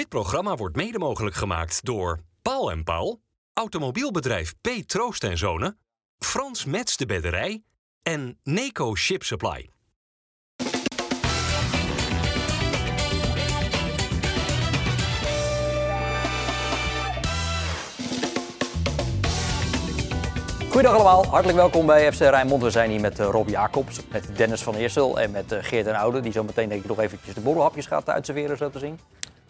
[0.00, 3.20] Dit programma wordt mede mogelijk gemaakt door Paul en Paul,
[3.52, 4.68] automobielbedrijf P.
[4.86, 5.78] Troost en Zonen,
[6.18, 7.62] Frans Mets de Bedderij
[8.02, 9.70] en Neco Ship Supply.
[20.68, 22.62] Goedendag allemaal, hartelijk welkom bij FC Rijnmond.
[22.62, 25.86] We zijn hier met eh, Rob Jacobs, met Dennis van Eersel en met eh, Geert
[25.86, 26.20] en Oude.
[26.20, 28.98] Die zo meteen denk ik nog eventjes de borrelhapjes gaat uitserveren, zo te zien.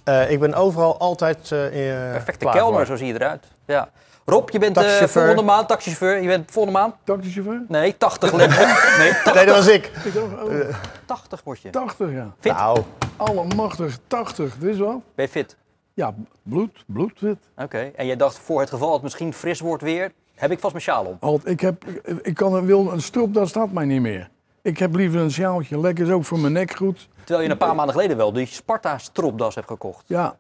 [0.05, 1.69] Uh, ik ben overal altijd uh,
[2.13, 3.45] Perfecte kelner, zo zie je eruit.
[3.67, 3.89] Ja.
[4.25, 6.21] Rob, je bent uh, volgende maand taxichauffeur.
[6.23, 6.95] Je bent volgende maand?
[7.05, 7.63] Taxichauffeur?
[7.69, 9.35] Nee, 80 nee, 80.
[9.35, 9.91] nee, dat was ik.
[10.05, 10.75] ik dacht, oh.
[11.05, 11.71] 80 word je.
[11.71, 12.35] 80, ja.
[12.41, 12.53] Fit?
[12.53, 12.83] Nou,
[13.17, 14.57] Allemachtig, 80.
[14.59, 15.03] Dit is wel?
[15.15, 15.57] Ben je fit?
[15.95, 17.39] Ja, bloed, bloedfit.
[17.53, 17.93] Oké, okay.
[17.97, 20.85] en jij dacht voor het geval het misschien fris wordt weer, heb ik vast mijn
[20.85, 21.17] sjaal om.
[21.21, 21.85] Alt, ik, heb,
[22.23, 24.31] ik kan, een, wil een strop, dat staat mij niet meer.
[24.63, 25.81] Ik heb liever een sjaaltje.
[25.81, 27.09] Lekker is ook voor mijn nek goed.
[27.25, 30.05] Terwijl je een paar maanden geleden wel die Sparta stropdas hebt gekocht.
[30.07, 30.37] Ja.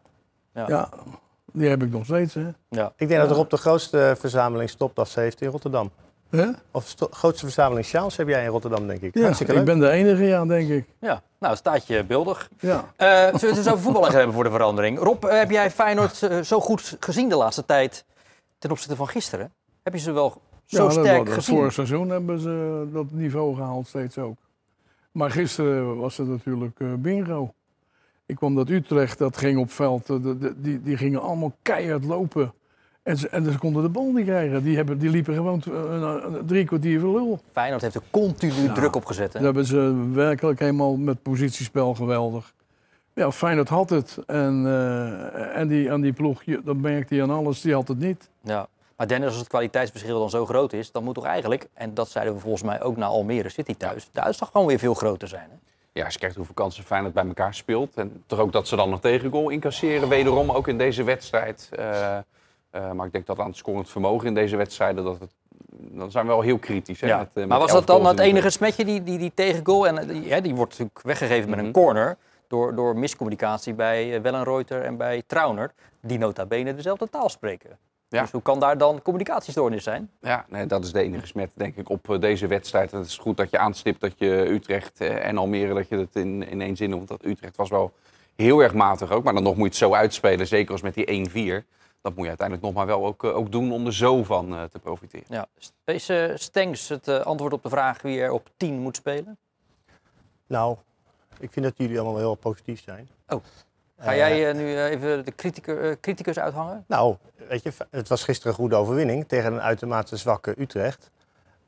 [0.54, 0.64] ja.
[0.68, 0.88] ja.
[1.52, 2.34] die heb ik nog steeds.
[2.34, 2.48] Hè.
[2.68, 2.92] Ja.
[2.96, 5.90] Ik denk dat Rob de grootste verzameling stopdassen heeft in Rotterdam.
[6.30, 6.48] Huh?
[6.70, 9.14] Of de grootste verzameling sjaals heb jij in Rotterdam, denk ik.
[9.14, 10.84] Ja, Hartstikke ik ben de enige, ja, denk ik.
[11.00, 12.48] Ja, nou, staat je beeldig.
[12.58, 12.74] Ja.
[12.74, 14.98] Uh, zullen we het eens over voetbal hebben voor de verandering?
[14.98, 18.04] Rob, uh, heb jij Feyenoord zo goed gezien de laatste tijd
[18.58, 19.52] ten opzichte van gisteren?
[19.82, 20.40] Heb je ze wel
[20.70, 21.56] zo ja, sterk dat, gezien?
[21.56, 24.36] Vorig seizoen hebben ze dat niveau gehaald, steeds ook.
[25.12, 27.52] Maar gisteren was het natuurlijk uh, bingo.
[28.26, 32.04] Ik kwam dat Utrecht, dat ging op veld, de, de, die, die gingen allemaal keihard
[32.04, 32.52] lopen.
[33.02, 34.62] En ze, en ze konden de bal niet krijgen.
[34.62, 36.14] Die, hebben, die liepen gewoon uh,
[36.46, 37.40] drie kwartier voor lul.
[37.52, 38.72] Feyenoord heeft er continu Ja.
[38.72, 39.26] druk op gezet.
[39.26, 39.32] Hè?
[39.32, 42.54] Daar hebben ze werkelijk helemaal met positiespel geweldig.
[43.14, 44.18] Ja, Feyenoord had het.
[44.26, 47.98] En, uh, en, die, en die ploeg, dat merkte hij aan alles, die had het
[47.98, 48.28] niet.
[48.42, 48.68] Ja.
[49.00, 52.08] Maar Dennis, als het kwaliteitsverschil dan zo groot is, dan moet toch eigenlijk, en dat
[52.08, 55.28] zeiden we volgens mij ook naar Almere City thuis, de uitslag gewoon weer veel groter
[55.28, 55.48] zijn.
[55.50, 55.56] Hè?
[55.92, 57.94] Ja, als je kijkt hoeveel kansen Feyenoord bij elkaar speelt.
[57.96, 60.08] En toch ook dat ze dan nog tegengoal incasseren.
[60.08, 61.68] Wederom ook in deze wedstrijd.
[61.78, 62.18] Uh,
[62.74, 65.04] uh, maar ik denk dat aan het scorend vermogen in deze wedstrijden...
[65.04, 65.32] Dat het,
[65.70, 67.00] dan zijn we wel heel kritisch.
[67.00, 67.18] Hè, Ja.
[67.18, 69.86] met, uh, met maar was dat dan het de- enige smetje, die, die, die tegengoal?
[69.86, 71.72] En die, die wordt natuurlijk weggegeven met een Mhm.
[71.74, 72.16] corner
[72.48, 77.78] door, door miscommunicatie bij eh, Wellenreuter en bij Trauner, die nota bene dezelfde taal spreken.
[78.10, 78.20] Ja.
[78.20, 80.10] Dus hoe kan daar dan communicatiestoornis zijn?
[80.20, 82.92] Ja, nee, dat is de enige smet, denk ik, op eh, deze wedstrijd.
[82.92, 85.74] En het is goed dat je aanstipt dat je Utrecht eh, en Almere...
[85.74, 86.90] dat je het in, in één zin...
[86.90, 87.92] want dat Utrecht was wel
[88.36, 89.24] heel erg matig ook.
[89.24, 91.28] Maar dan nog moet je het zo uitspelen, zeker als met die
[91.62, 91.66] 1-4.
[92.00, 94.68] Dat moet je uiteindelijk nog maar wel ook, eh, ook doen om er zo van
[94.70, 95.26] te profiteren.
[95.28, 95.46] Ja.
[95.84, 99.38] Deze Stengs het antwoord op de vraag wie er op 10 moet spelen?
[100.46, 100.76] Nou,
[101.38, 103.08] ik vind dat jullie allemaal wel heel positief zijn.
[103.28, 103.42] Oh.
[104.00, 106.84] Ga Eh, jij eh, nu eh, even de criticus, eh, criticus uithangen?
[106.86, 107.16] Nou,
[107.48, 111.10] weet je, het was gisteren een goede overwinning tegen een uitermate zwakke Utrecht.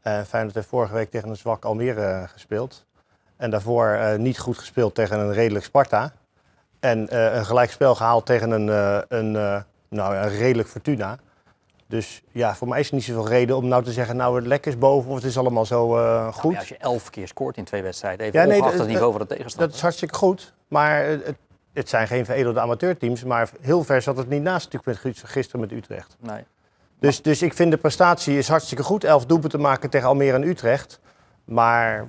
[0.03, 2.84] Eh Feyenoord heeft vorige week tegen een zwak Almere eh, gespeeld.
[3.37, 6.12] En daarvoor eh, niet goed gespeeld tegen een redelijk Sparta.
[6.81, 11.19] En eh, een gelijkspel gehaald tegen een, eh, een, eh, nou, een redelijk Fortuna.
[11.87, 14.47] Dus ja, voor mij is er niet zoveel reden om nou te zeggen, nou het
[14.47, 16.43] lek is boven of het is allemaal zo eh, goed.
[16.43, 18.81] Nou, ja, als je elf keer scoort in twee wedstrijden, even Ja, nee, ongeacht dat-
[18.87, 19.66] het niveau van de tegenstander.
[19.66, 20.53] Dat is hartstikke goed.
[20.69, 21.37] Maar het,
[21.72, 23.25] het- zijn geen veredelde amateurteams.
[23.25, 26.16] Maar heel ver zat het niet naast natuurlijk met, gisteren met Utrecht.
[26.21, 26.44] Nee.
[26.99, 29.05] Dus, dus ik vind de prestatie is hartstikke goed.
[29.05, 31.00] Elf doelpunten maken tegen Almere en Utrecht.
[31.44, 32.05] Maar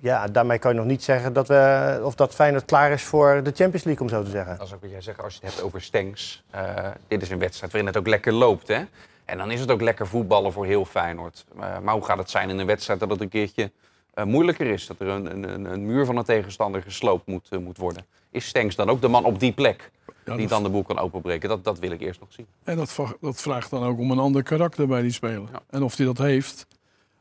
[0.00, 3.42] ja, daarmee kan je nog niet zeggen dat, we, of dat Feyenoord klaar is voor
[3.42, 4.58] de Champions League, om zo te zeggen.
[4.58, 6.44] Dat is ook wat jij zegt als je het hebt over Stengs.
[6.50, 8.68] Eh, dit is een wedstrijd waarin het ook lekker loopt.
[8.68, 8.82] Hè?
[9.24, 11.44] En dan is het ook lekker voetballen voor heel Feyenoord.
[11.60, 13.70] Eh, maar hoe gaat het zijn in een wedstrijd dat het een keertje
[14.14, 14.86] eh, moeilijker is?
[14.86, 18.06] Dat er een, een, een- een muur van een tegenstander gesloopt moet, eh, moet worden.
[18.30, 20.82] Is Stengs dan ook de man op die plek Ja, die dat- dan de boel
[20.82, 21.48] kan openbreken?
[21.48, 22.46] Dat, dat wil ik eerst nog zien.
[22.64, 25.48] En dat, dat vraagt dan ook om een ander karakter bij die speler.
[25.52, 25.60] Ja.
[25.70, 26.66] En of hij dat heeft,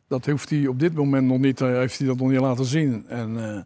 [0.08, 2.66] dat hoeft hij op dit moment nog niet, eh, heeft hij dat nog niet laten
[2.66, 3.06] zien.
[3.08, 3.62] En eh,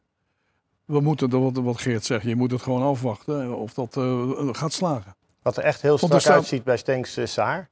[0.86, 4.30] we moeten, dat wat, wat Geert zegt, je moet het gewoon afwachten of dat eh,
[4.52, 5.16] gaat slagen.
[5.42, 7.70] Wat er echt heel strak staat- uitziet bij Stenks haar.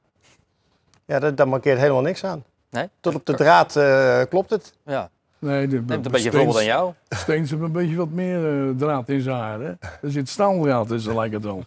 [1.04, 2.44] Ja, daar, daar markeert helemaal niks aan.
[2.70, 2.88] Nee?
[3.00, 4.74] Tot op de draad eh, klopt het.
[4.84, 5.10] Ja.
[5.46, 6.92] Nee, de, Neemt een beetje voorbeeld aan jou.
[7.08, 9.60] Steens heeft een beetje wat meer eh, draad in zijn haar.
[9.60, 9.68] Hè?
[9.78, 11.64] Er zit staaldraad in, zo lijkt het wel.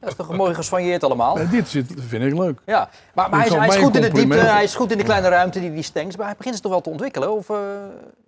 [0.00, 1.38] Dat is toch mooi geswanjeerd allemaal?
[1.38, 2.60] En dit zit, vind ik leuk.
[2.66, 4.54] Ja, maar, maar hij, is, hij is goed in de diepte, complimenten.
[4.54, 6.16] hij is goed in de kleine ruimte, die, die Stengs.
[6.16, 7.32] Maar hij begint ze toch wel te ontwikkelen?
[7.32, 7.56] Of eh,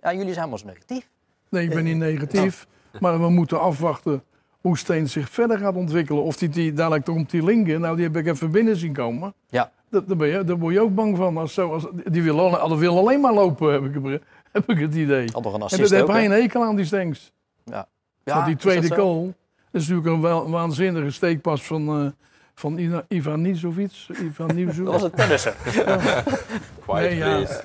[0.00, 1.08] ja, jullie zijn helemaal negatief?
[1.48, 2.66] Nee, ik ben niet negatief.
[3.00, 4.22] Maar we moeten afwachten
[4.60, 6.22] hoe Steen zich verder gaat ontwikkelen.
[6.22, 9.34] Of die, die dadelijk komt die linker, nou die heb ik even binnen zien komen.
[9.48, 9.70] Ja.
[9.90, 11.36] Dat, daar, ben je, daar word je ook bang van.
[11.36, 14.20] Als zo, als, die wil, wil alleen maar lopen, heb ik,
[14.66, 15.28] heb ik het idee.
[15.32, 17.32] Had nog een En assist daar heb hij een hekel aan, die Stengs.
[17.64, 17.88] Ja,
[18.24, 19.24] Want die tweede dat goal,
[19.70, 22.10] dat is natuurlijk een wel- waanzinnige steekpas van, eh
[22.54, 24.06] van Ivan Nizovic.
[24.22, 25.54] Ivan Dat was een tennisser.
[26.86, 27.34] Quiet, Nee, ja.
[27.36, 27.62] please.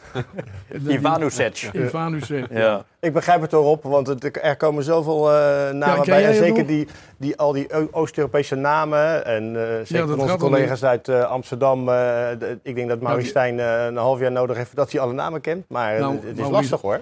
[0.90, 1.70] Ivanusic.
[1.74, 2.46] Ivanusic.
[2.52, 2.86] Ja.
[3.00, 6.26] Ik begrijp het erop, want het, er komen zoveel eh namen bij.
[6.26, 6.88] En zeker die,
[7.18, 9.26] die, al die Oost-Europese namen.
[9.26, 11.90] En eh, zeker dat van onze collega's uit eh, Amsterdam.
[11.90, 12.32] eh,
[12.64, 15.14] ik denk dat Maurice die- Stijn eh, een half jaar nodig heeft voordat hij alle
[15.14, 15.66] namen kent.
[15.70, 17.02] Maar Nou, het, het is Maurice- lastig hoor.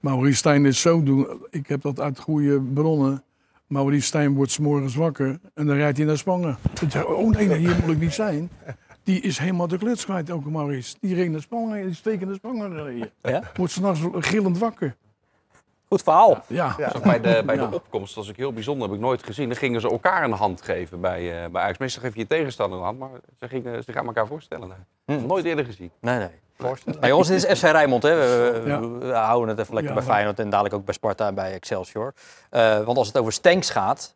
[0.00, 1.26] Maurice Stijn is zo doen.
[1.50, 3.22] Ik heb dat uit goede bronnen.
[3.66, 6.56] Maurice Stijn wordt 's morgens wakker en dan rijdt hij naar Spangen.
[7.06, 8.50] Oh nee, nee, hier moet ik niet zijn.
[9.04, 10.96] Die is helemaal de kluts kwijt, ook Maurice.
[11.00, 13.10] Die reed naar Spangen, die steken naar Spangen gereden.
[13.22, 13.42] Ja?
[13.54, 14.96] Wordt s'nachts gillend wakker.
[15.88, 16.44] Goed verhaal.
[16.46, 19.48] Ja, Bij de, bij de opkomst was ik heel bijzonder, heb ik nooit gezien.
[19.48, 21.78] Dan gingen ze elkaar een hand geven bij, eh bij Ajax.
[21.78, 24.68] Meestal geef je je tegenstander een hand, maar ze, gingen, ze gaan elkaar voorstellen.
[24.68, 25.16] daar.
[25.18, 25.26] Hm.
[25.26, 25.90] Nooit eerder gezien.
[26.00, 26.28] Nee, nee.
[26.58, 28.02] Nou, jongens, dit is FC Rijnmond.
[28.02, 28.14] Hè.
[28.14, 28.80] We, we- Ja.
[28.80, 31.34] we houden het even lekker Ja, bij maar- Feyenoord en dadelijk ook bij Sparta en
[31.34, 32.14] bij Excelsior.
[32.50, 34.14] Eh, want als het over Stenks gaat,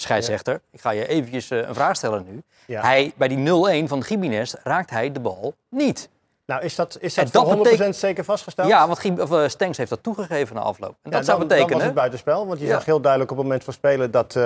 [0.00, 2.42] scheidsrechter, ik ga je eventjes eh, een vraag stellen nu.
[2.66, 2.80] Ja.
[2.80, 6.08] Hij, bij die 0-1 van Gimenez raakt hij de bal niet.
[6.46, 8.68] Nou, is dat, is dat, dat voor 100% betekent- zeker vastgesteld?
[8.68, 10.94] Ja, want of, eh, Stenks heeft dat toegegeven na afloop.
[11.02, 11.84] En dat zou dan, Dan was betekenen...
[11.86, 14.36] het buitenspel, want je zag heel duidelijk op het moment van spelen dat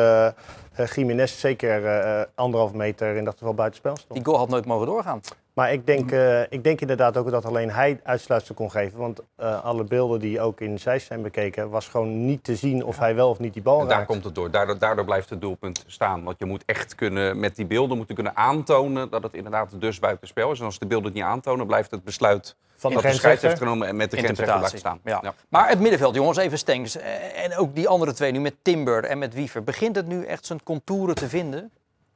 [0.95, 4.15] Jiménez zeker eh, anderhalf meter in dat geval buitenspel stond.
[4.15, 5.21] die goal had nooit mogen doorgaan.
[5.61, 8.99] Maar ik denk, eh, ik denk inderdaad ook dat alleen hij uitsluitsel kon geven.
[8.99, 12.85] Want eh, alle beelden die ook in Zeist zijn bekeken, was gewoon niet te zien
[12.85, 14.09] of hij wel of niet die bal En daar raakt.
[14.09, 14.51] komt het door.
[14.51, 16.23] Daardoor, daardoor blijft het doelpunt staan.
[16.25, 19.99] Want je moet echt kunnen, met die beelden moeten kunnen aantonen dat het inderdaad dus
[19.99, 20.59] buitenspel is.
[20.59, 23.43] En als de beelden het niet aantonen, blijft het besluit Van de dat de scheids
[23.43, 25.01] heeft genomen en met de grensrechter blijft staan.
[25.05, 25.35] Ja.
[25.49, 26.97] Maar het middenveld, jongens, even Stenks.
[26.97, 29.65] eh, En ook die andere twee nu met Timber en met Wiever.
[29.65, 31.71] Begint het nu echt zijn contouren te vinden?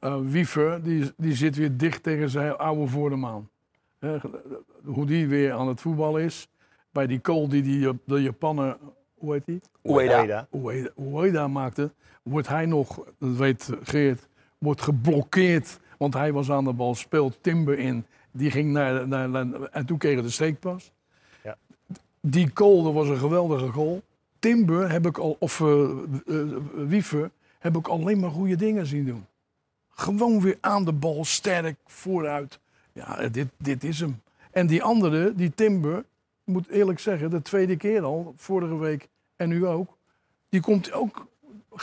[0.05, 3.49] Eh, Wiever, die, die zit weer dicht tegen zijn oude voordemaan.
[3.99, 4.17] Hè,
[4.83, 6.47] hoe die weer aan het voetballen is.
[6.91, 8.77] Bij die goal die die, de Japaner,
[9.17, 9.61] hoe heet die?
[9.83, 10.47] Ueda.
[10.97, 11.47] Ueda.
[11.47, 11.91] Maakte,
[12.23, 15.79] wordt hij nog, dat weet Geert, wordt geblokkeerd.
[15.97, 18.05] Want hij was aan de bal, speelt Timber in.
[18.31, 20.91] Die ging naar, naar, naar- en toen kregen de steekpas.
[21.43, 21.57] Ja.
[22.21, 24.01] Die goal, dat was een geweldige goal.
[24.39, 25.89] Timber heb ik al, of eh,
[26.27, 26.37] eh,
[26.73, 29.25] Wiever, heb ik alleen maar goede dingen zien doen.
[29.95, 32.59] Gewoon weer aan de bal, sterk, vooruit.
[32.93, 34.21] Ja, dit, dit is hem.
[34.51, 36.03] En die andere, die Timber,
[36.43, 39.97] moet eerlijk zeggen, de tweede keer al, vorige week en nu ook,
[40.49, 41.27] die komt ook,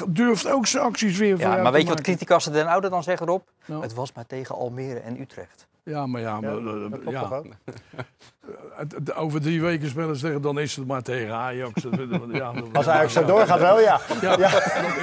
[0.08, 3.26] durft ook zijn acties weer Ja, maar weet je wat criticassen den Oude dan zeggen
[3.26, 3.50] erop?
[3.64, 3.82] Nou.
[3.82, 5.66] Het was maar tegen Almere en Utrecht.
[5.84, 7.42] Ja, maar ja, Ja, maar, eh, ja.
[9.22, 11.82] over drie weken spelen ze tegen, dan is het maar tegen Ajax.
[12.32, 14.00] ja, Als Ajax zo doorgaat wel, ja.
[14.20, 14.50] Ja, dan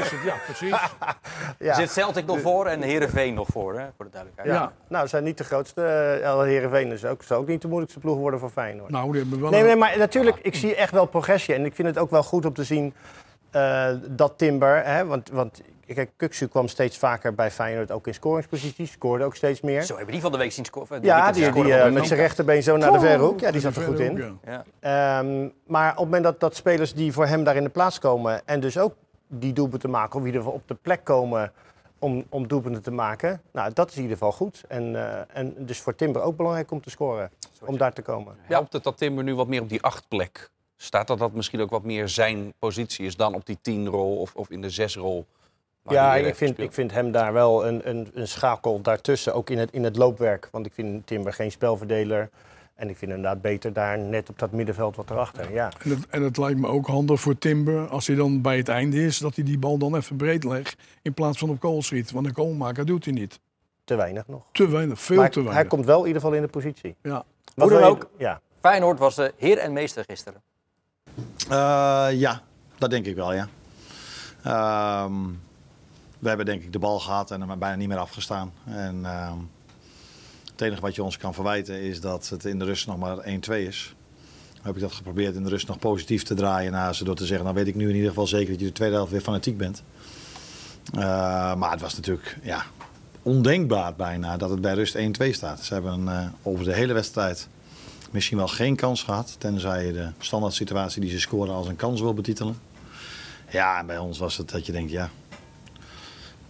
[0.02, 0.76] is het, ja, precies.
[1.68, 1.74] ja.
[1.74, 4.56] Zit Celtic nog voor en Herenveen nog voor, hè, voor de duidelijkheid.
[4.56, 4.64] Ja.
[4.64, 4.74] Ja.
[4.88, 6.20] Nou, ze zijn niet de grootste.
[6.24, 8.90] Uh, Heerenveen is ook, zou ook niet de moeilijkste ploeg worden voor Feyenoord.
[8.90, 11.54] Nou, die hebben wel Nee, nee, maar natuurlijk, ik zie echt wel progressie.
[11.54, 12.94] En ik vind het ook wel goed om te zien
[13.52, 14.84] eh, dat Timber...
[14.86, 15.62] Hè, want, want
[15.94, 18.92] Kijk, Kuxu kwam steeds vaker bij Feyenoord ook in scoringsposities.
[18.92, 19.82] Scoorde ook steeds meer.
[19.84, 21.04] Zo hebben die van de week zien eh, scoren.
[21.04, 23.40] Ja, eh, die, met zijn rechterbeen zo naar de verhoek.
[23.40, 24.40] Ja, die zat er goed in.
[24.46, 24.64] Ja.
[24.80, 28.00] Ehm, maar op het moment dat, dat spelers die voor hem daar in de plaats
[28.00, 28.42] komen...
[28.46, 28.96] en dus ook
[29.28, 31.52] die doelpunten maken, of wie er op de plek komen...
[32.02, 33.42] Om, om doelpunten te maken.
[33.52, 34.64] Nou, dat is in ieder geval goed.
[34.68, 37.32] En, eh, en dus voor Timber ook belangrijk om te scoren.
[37.66, 38.36] Om daar te komen.
[38.36, 38.56] Ja.
[38.56, 40.50] Helpt het dat Timber nu wat meer op die acht plek
[40.82, 44.36] staat dat dat misschien ook wat meer zijn positie is dan op die 10-rol of,
[44.36, 45.26] of in de zes rol?
[45.88, 49.58] Ja, ik vind, ik vind hem daar wel een, een, een schakel daartussen, ook in
[49.58, 50.48] het, in het loopwerk.
[50.52, 52.30] Want ik vind Timber geen spelverdeler.
[52.76, 55.54] En ik vind inderdaad beter daar net op dat middenveld wat erachter.
[55.54, 55.72] Ja.
[55.84, 58.70] En, het, en het lijkt me ook handig voor Timber, als hij dan bij het
[58.70, 60.76] einde is, dat hij die bal dan even breed legt.
[61.02, 62.12] In plaats van op kool schiet.
[62.12, 63.40] Want een koolmaker doet hij niet.
[63.84, 64.44] Te weinig nog.
[64.52, 65.54] Te weinig, veel te weinig.
[65.54, 66.96] Hij komt wel in ieder geval in de positie.
[67.04, 67.24] Ja.
[67.56, 68.42] Hoe dan ook, ja.
[68.60, 70.42] Feyenoord was de heer en meester gisteren.
[71.50, 72.42] Eh, ja,
[72.78, 73.48] dat denk ik wel, ja.
[74.44, 75.14] Ehm
[76.20, 78.54] we hebben denk ik de bal gehad en hem bijna niet meer afgestaan.
[78.66, 79.38] En ehm,
[80.52, 83.18] het enige wat je ons kan verwijten is dat het in de rust nog maar
[83.18, 83.96] 1-2 is.
[84.62, 87.26] Heb ik dat geprobeerd in de rust nog positief te draaien naar ze door te
[87.26, 89.22] zeggen, nou weet ik nu in ieder geval zeker dat je de tweede helft weer
[89.22, 89.84] fanatiek bent.
[90.94, 92.66] Eh, maar het was natuurlijk ja,
[93.22, 95.00] ondenkbaar bijna dat het bij rust 1-2
[95.30, 95.64] staat.
[95.64, 97.48] Ze hebben eh, over de hele wedstrijd
[98.12, 99.36] misschien wel geen kans gehad.
[99.38, 102.58] Tenzij je de standaard situatie die ze scoren als een kans wil betitelen.
[103.50, 105.10] Ja, en bij ons was het dat je denkt, ja.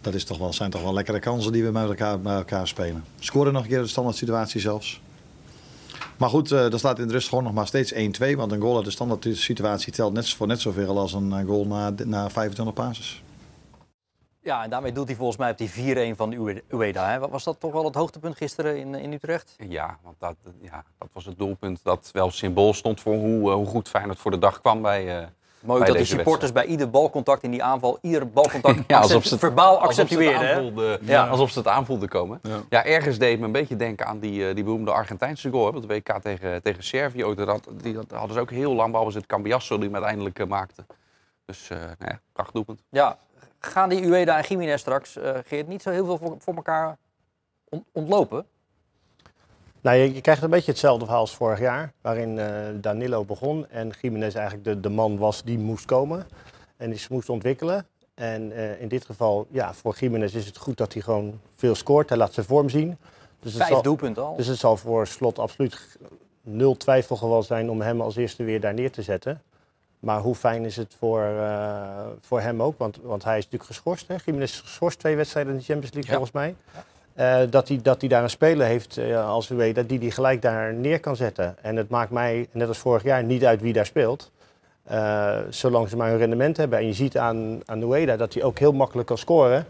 [0.01, 2.67] Dat is toch wel, zijn toch wel lekkere kansen die we met elkaar, bij elkaar
[2.67, 3.03] spelen.
[3.19, 5.01] Scoren nog een keer de standaard situatie zelfs.
[6.17, 7.97] Maar goed, eh er staat in de rust gewoon nog maar steeds 1-2.
[8.35, 11.45] Want een goal uit de standaard situatie telt net voor net zoveel als een eh,
[11.45, 13.23] goal na, na 25 passes.
[14.41, 17.09] Ja, en daarmee doet hij volgens mij op die 4-1 van Ue- Ueda.
[17.11, 17.19] Hè.
[17.19, 19.55] Was dat toch wel het hoogtepunt gisteren in, in Utrecht?
[19.69, 23.55] Ja, want dat, ja, dat was het doelpunt dat wel symbool stond voor hoe, eh,
[23.55, 25.27] hoe goed Feyenoord voor de dag kwam bij, eh,
[25.61, 29.29] Mooi dat deze supporters bij ieder balcontact in die aanval, ieder balcontact Ja, alsof ze
[29.29, 30.47] het- verbaal Alsof accentueerden.
[30.47, 30.53] hè?
[30.55, 31.27] aanvoelden, Ja.
[31.27, 32.39] alsof ze het aanvoelden komen.
[32.43, 32.59] Ja.
[32.69, 32.85] Ja.
[32.85, 35.71] ergens deed het me een beetje denken aan die, eh, die beroemde Argentijnse goal.
[35.71, 37.25] hè, Op de WK tegen, tegen Servië.
[37.25, 40.39] Ook, dat, die dat hadden ze ook heel lang, behalve het Cambiasso die hem uiteindelijk
[40.39, 40.85] eh, maakte.
[41.45, 42.83] Dus eh nou ja, prachtdoelpunt.
[42.89, 43.17] Ja,
[43.59, 46.97] gaan die Ueda en Jiménez straks, eh Geert, niet zo heel veel voor, voor elkaar
[47.69, 48.45] on- ontlopen?
[49.81, 53.67] Nou, je, je krijgt een beetje hetzelfde verhaal als vorig jaar, waarin eh, Danilo begon
[53.69, 56.27] en Jiménez eigenlijk de, de man was die moest komen
[56.77, 57.87] en die ze moest ontwikkelen.
[58.13, 61.75] En eh, in dit geval, ja, voor Jiménez is het goed dat hij gewoon veel
[61.75, 62.09] scoort.
[62.09, 62.97] Hij laat zijn vorm zien.
[63.39, 64.35] Dus het, Vijf zal, doelpunten al.
[64.35, 65.97] dus het zal voor Slot absoluut
[66.41, 69.41] nul twijfelgeval zijn om hem als eerste weer daar neer te zetten.
[69.99, 72.77] Maar hoe fijn is het voor, eh, voor hem ook?
[72.77, 74.07] Want, want hij is natuurlijk geschorst.
[74.07, 74.15] Hè?
[74.25, 76.17] Jiménez is geschorst twee wedstrijden in de Champions League Ja.
[76.17, 76.55] volgens mij.
[77.19, 80.41] Eh, dat, hij, dat hij daar een speler heeft eh, als Ueda die hij gelijk
[80.41, 81.55] daar neer kan zetten.
[81.61, 84.31] En het maakt mij, net als vorig jaar, niet uit wie daar speelt.
[84.83, 86.79] Eh, zolang ze maar hun rendement hebben.
[86.79, 89.65] En je ziet aan, aan Ueda dat hij ook heel makkelijk kan scoren.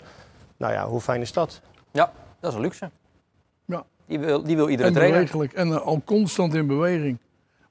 [0.57, 1.61] Nou ja, hoe fijn is dat?
[1.91, 2.89] Ja, dat is een luxe.
[3.65, 3.85] Ja.
[4.05, 5.17] Die wil, die wil iedere En trainer.
[5.17, 5.53] bewegelijk.
[5.53, 7.17] En al constant in beweging.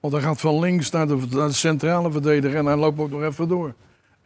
[0.00, 3.10] Want hij gaat van links naar de, naar de centrale verdediger en hij loopt ook
[3.10, 3.74] nog even door.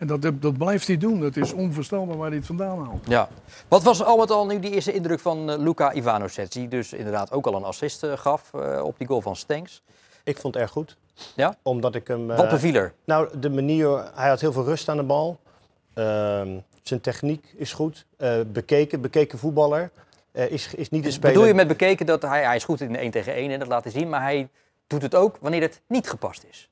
[0.02, 1.20] En dat, dat blijft hij doen.
[1.20, 3.06] Dat is onvoorstelbaar waar hij het vandaan haalt.
[3.08, 3.28] Ja.
[3.68, 6.92] Wat was al met al nu die eerste indruk van eh, Luka Ivanovic, die dus
[6.92, 9.82] inderdaad ook al een assist eh, gaf eh, op die goal van Stenks.
[10.24, 10.96] Ik vond het erg goed.
[11.36, 11.56] Ja?
[11.62, 12.30] Omdat ik hem...
[12.30, 12.92] eh, Wat beviel er?
[13.04, 15.38] Nou, de manier, hij had heel veel rust aan de bal.
[15.94, 18.06] Ehm, zijn techniek is goed.
[18.16, 19.90] Eh, bekeken, bekeken voetballer.
[20.32, 21.32] Eh, is, is niet een speler.
[21.32, 23.58] Bedoel je met bekeken dat hij, hij is goed in de 1 tegen 1 en
[23.58, 24.48] dat laat hij zien, maar hij
[24.86, 26.70] doet het ook wanneer het niet gepast is.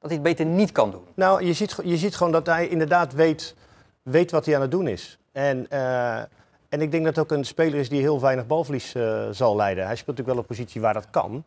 [0.00, 1.04] Dat hij het beter niet kan doen.
[1.14, 3.54] Nou, je ziet, je ziet gewoon dat hij inderdaad weet,
[4.02, 5.18] weet wat hij aan het doen is.
[5.32, 6.18] En, eh,
[6.68, 9.56] en ik denk dat het ook een speler is die heel weinig balverlies eh, zal
[9.56, 9.86] leiden.
[9.86, 11.44] Hij speelt natuurlijk wel een positie waar dat kan.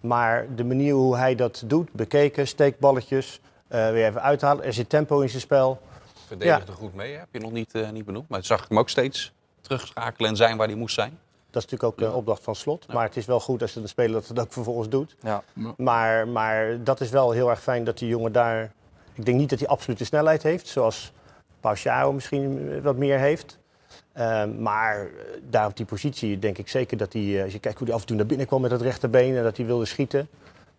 [0.00, 4.64] Maar de manier hoe hij dat doet, bekeken, steekballetjes, eh, weer even uithalen.
[4.64, 5.80] Er zit tempo in zijn spel.
[6.26, 7.18] Verdedigde er goed mee, hè?
[7.18, 8.28] heb je nog niet, eh, niet benoemd.
[8.28, 11.18] Maar zag ik hem ook steeds terugschakelen en zijn waar hij moest zijn.
[11.52, 12.92] Dat is natuurlijk ook een opdracht van slot.
[12.92, 15.16] Maar het is wel goed als een speler dat het ook vervolgens doet.
[15.20, 15.42] Ja.
[15.76, 18.72] Maar, maar dat is wel heel erg fijn dat die jongen daar...
[19.14, 21.12] Ik denk niet dat hij absolute snelheid heeft, zoals
[21.60, 23.58] Pauciao misschien wat meer heeft.
[24.12, 25.06] Ehm, maar eh,
[25.50, 27.36] daar op die positie denk ik zeker dat hij...
[27.36, 29.36] eh, Als je kijkt hoe hij af en toe naar binnen kwam met het rechterbeen
[29.36, 30.28] en dat hij wilde schieten.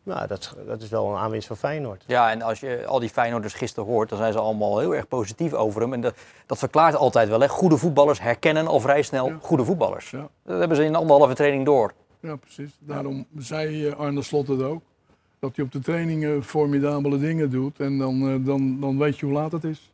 [0.04, 2.04] Nou, dat, is- dat is wel een aanwinst van Feyenoord.
[2.08, 5.08] Ja, en als je al die Feyenoorders gisteren hoort, dan zijn ze allemaal heel erg
[5.08, 5.94] positief over hem.
[5.94, 6.14] En dat,
[6.46, 7.40] dat verklaart altijd wel.
[7.40, 7.48] Hè.
[7.50, 9.38] Goede voetballers herkennen al vrij snel Ja.
[9.42, 10.10] goede voetballers.
[10.10, 10.28] Ja.
[10.44, 11.94] Dat hebben ze in anderhalve training door.
[12.20, 12.72] Ja, precies.
[12.80, 14.82] Daarom zei eh, Arne Slot het ook.
[15.40, 17.80] Dat hij op de trainingen formidabele dingen doet.
[17.80, 19.92] En dan, eh, dan, dan weet je hoe laat het is.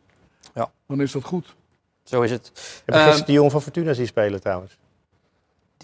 [0.56, 0.72] Ja.
[0.88, 1.56] Dan is dat goed.
[2.04, 2.52] Zo is het.
[2.86, 4.78] Heb je Ehm, gisteren die jongen van Fortuna zien spelen trouwens?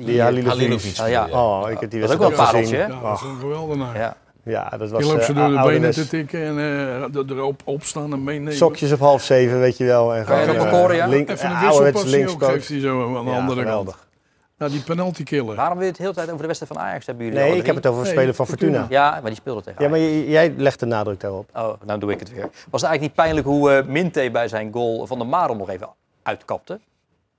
[0.03, 0.99] Die Halilovic.
[0.99, 1.27] Ah, ja.
[1.31, 2.77] Oh, ik heb die Dat is ook wel een pareltje?
[2.77, 3.97] Ja, dat is een geweldenaar.
[3.97, 4.17] Ja.
[4.43, 7.31] Ja, dat was Je loopt ze eh, door de benen te tikken en eh, er-
[7.37, 8.53] erop opstaan en meenemen.
[8.53, 10.13] Sokjes op half zeven, weet je wel.
[10.15, 11.07] En Kan je gewoon, dat eh, bekoren, ja?
[11.07, 13.93] link- Even een wisselpassie ook geeft hij zo aan de Ja, andere geweldig.
[13.95, 14.07] kant.
[14.57, 15.55] Nou, die penalty killer.
[15.55, 17.57] Waarom wil je het de hele tijd over de wedstrijd van Ajax hebben jullie Nee,
[17.57, 18.77] ik heb het over een Nee, speler van Fortuna.
[18.79, 19.01] Fortuna.
[19.01, 21.49] Ja, maar die speelde tegen Ja, maar jij legt de nadruk daarop.
[21.55, 22.41] Oh, nou doe ik het weer.
[22.69, 25.69] Was het eigenlijk niet pijnlijk hoe eh Minte bij zijn goal van de Marel nog
[25.69, 25.87] even
[26.23, 26.79] uitkapte?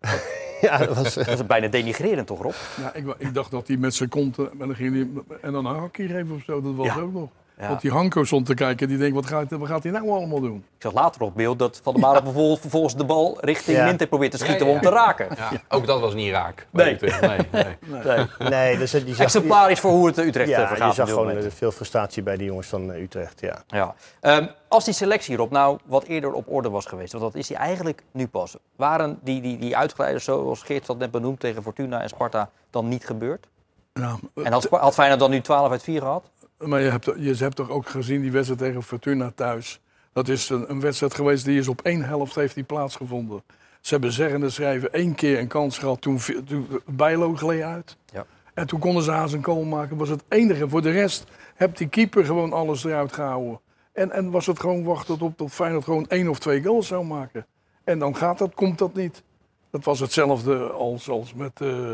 [0.60, 2.52] Ja, dat was, Dat is bijna denigrerend toch, Rob?
[2.80, 5.52] Ja, ik, ik dacht dat hij met zijn kont eh, en dan, ging hij, en
[5.52, 6.60] dan een hakje geven of zo.
[6.62, 6.96] Dat was Ja.
[7.00, 7.28] ook nog.
[7.60, 7.68] Ja.
[7.68, 8.88] Dat die Hanko stond te kijken.
[8.88, 10.56] Die denkt, wat gaat, wat gaat hij nou allemaal doen?
[10.56, 13.84] Ik zag later op beeld dat Van der Marel vervolgens, vervolgens de bal richting Ja.
[13.84, 15.28] Minte probeert te schieten Ja, ja, om te raken.
[15.36, 16.66] Ja, ook dat was niet raak.
[16.70, 16.96] Nee.
[17.00, 17.10] Nee,
[17.52, 17.76] nee.
[18.04, 18.26] Nee.
[18.38, 20.88] nee, dus die zag, Exemplarisch voor hoe het Utrecht eh, ja, vergaat.
[20.88, 23.40] je zag gewoon eh, veel frustratie bij die jongens van eh, Utrecht.
[23.40, 23.62] Ja.
[23.66, 23.94] Ja.
[24.20, 27.46] Ehm, als die selectie Rob nou wat eerder op orde was geweest, want dat is
[27.46, 28.56] die eigenlijk nu pas.
[28.76, 32.88] Waren die, die, die uitgeleiders zoals Geert dat net benoemd tegen Fortuna en Sparta dan
[32.88, 33.46] niet gebeurd?
[33.92, 36.30] Ja, En had, had Feyenoord dan nu 12 uit 4 gehad?
[36.58, 39.80] Maar je hebt, je hebt toch ook gezien die wedstrijd tegen Fortuna thuis.
[40.12, 43.42] Dat is een, een wedstrijd geweest die is op één helft heeft die plaatsgevonden.
[43.80, 46.00] Ze hebben zeggen en schrijven één keer een kans gehad.
[46.00, 47.96] Toen, toen Bijlo gleed uit.
[48.12, 48.26] Ja.
[48.54, 49.96] En toen konden ze haast een goal maken.
[49.96, 50.68] was het enige.
[50.68, 53.60] Voor de rest heeft die keeper gewoon alles eruit gehouden.
[53.92, 57.04] En, en was het gewoon wachten tot, tot Feyenoord gewoon één of twee goals zou
[57.04, 57.46] maken.
[57.84, 59.22] En dan gaat dat, komt dat niet.
[59.70, 61.60] Dat was hetzelfde als, als met...
[61.60, 61.90] eh,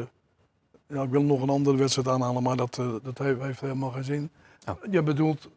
[0.86, 3.90] ja, ik wil nog een andere wedstrijd aanhalen, maar dat, eh, dat heeft, heeft helemaal
[3.90, 4.30] geen zin.
[4.68, 4.74] Oh.
[4.90, 5.48] Je bedoelt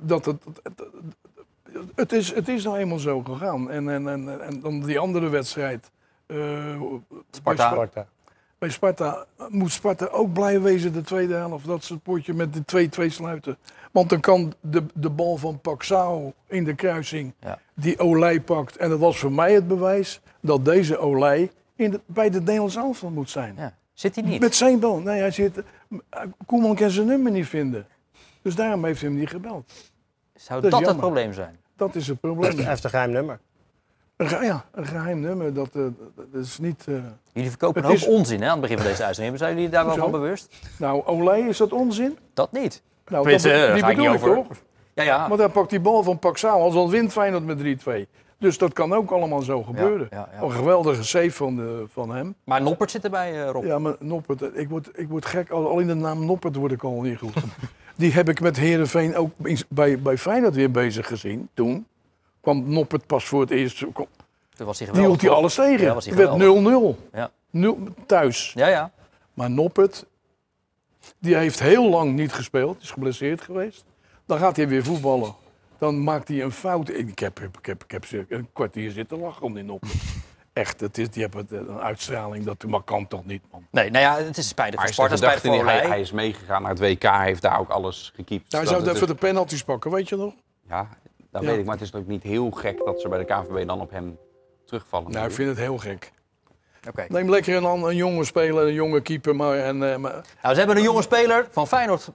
[0.00, 0.42] dat het,
[1.94, 3.70] het, is, het is nou eenmaal zo gegaan.
[3.70, 5.90] En, en, en, en dan die andere wedstrijd.
[6.26, 6.82] eh,
[7.30, 7.68] Sparta.
[7.68, 8.06] Bij, Sparta.
[8.58, 11.66] bij Sparta moet Sparta ook blij wezen de tweede helft.
[11.66, 13.56] Dat ze het potje met de 2-2 sluiten.
[13.90, 17.58] Want dan kan de, de bal van Paxao in de kruising, Ja.
[17.74, 18.76] die Olij pakt.
[18.76, 22.76] En dat was voor mij het bewijs dat deze Olij in de, bij de Nederlands
[22.76, 23.54] elftal moet zijn.
[23.56, 23.76] Ja.
[23.92, 24.40] Zit hij niet?
[24.40, 24.98] Met zijn bal.
[24.98, 25.62] Nee, hij zit.
[26.46, 27.86] Koeman kan zijn nummer niet vinden.
[28.42, 29.72] Dus daarom heeft hij hem niet gebeld.
[30.34, 31.58] Zou dat het probleem zijn?
[31.76, 32.58] Dat is het Hij probleem.
[32.66, 33.38] heeft een geheim nummer.
[34.16, 35.82] Een, ge- ja, een geheim nummer, dat, eh,
[36.14, 36.84] dat is niet...
[36.88, 36.94] eh,
[37.32, 39.38] Jullie verkopen een hoop is- onzin hè, aan het begin van deze uitzending.
[39.38, 40.56] Zijn jullie daar wel van bewust?
[40.78, 42.18] Nou, Olé, is dat onzin?
[42.34, 42.82] Dat niet.
[43.06, 43.52] Nou, dat, die
[43.84, 44.34] bedoel niet ik over.
[44.34, 44.46] toch?
[44.94, 45.28] Ja, ja.
[45.28, 48.06] Want hij pakt die bal van Paxaal, als dan wint Feyenoord met 3-2.
[48.42, 50.06] Dus dat kan ook allemaal zo gebeuren.
[50.10, 50.42] ja, ja.
[50.42, 52.34] Een geweldige save van, de, van hem.
[52.44, 53.64] Maar Noppert zit erbij, eh, Rob.
[53.64, 55.50] Ja, maar Noppert, ik word, ik word gek.
[55.50, 57.34] Al, al in de naam Noppert word ik al niet goed.
[57.96, 59.30] Die heb ik met Herenveen ook
[59.68, 61.48] bij, bij Feyenoord weer bezig gezien.
[61.54, 61.86] Toen
[62.40, 63.84] kwam Noppert pas voor het eerst.
[63.92, 64.06] kwam-
[64.56, 65.86] Toen was hij Die hield hij alles tegen.
[65.86, 66.54] Ja, was hij het werd 0-0.
[66.62, 66.96] geweldig.
[67.12, 67.30] Ja.
[68.06, 68.52] Thuis.
[68.56, 68.90] Ja, ja.
[69.34, 70.04] Maar Noppert,
[71.18, 72.82] die heeft heel lang niet gespeeld.
[72.82, 73.84] Is geblesseerd geweest.
[74.26, 75.34] Dan gaat hij weer voetballen.
[75.82, 76.88] Dan maakt hij een fout.
[76.88, 79.92] Ik heb, ik heb, ik heb een kwartier zitten lachen om die Noppert.
[80.52, 82.44] Echt, het is, die hebben een uitstraling.
[82.44, 83.66] Dat maar kan toch niet, man.
[83.70, 86.70] Nee, nou ja, het is spijtig voor Sparta, spijtig voor hij, hij is meegegaan naar
[86.70, 88.52] het WK, hij heeft daar ook alles gekiept.
[88.52, 90.34] Hij Dat zou het even de penalties pakken, weet je nog?
[90.68, 90.88] Ja,
[91.30, 91.48] dat Ja.
[91.48, 93.80] weet ik, maar het is ook niet heel gek dat ze bij de KNVB dan
[93.80, 94.18] op hem
[94.64, 95.10] terugvallen.
[95.10, 96.12] Nou, ik vind het heel gek.
[96.88, 97.06] Oké.
[97.08, 99.36] Neem lekker een, een jonge speler, een jonge keeper.
[99.36, 102.08] Maar, en, eh, maar, Nou, ze hebben een jonge speler van Feyenoord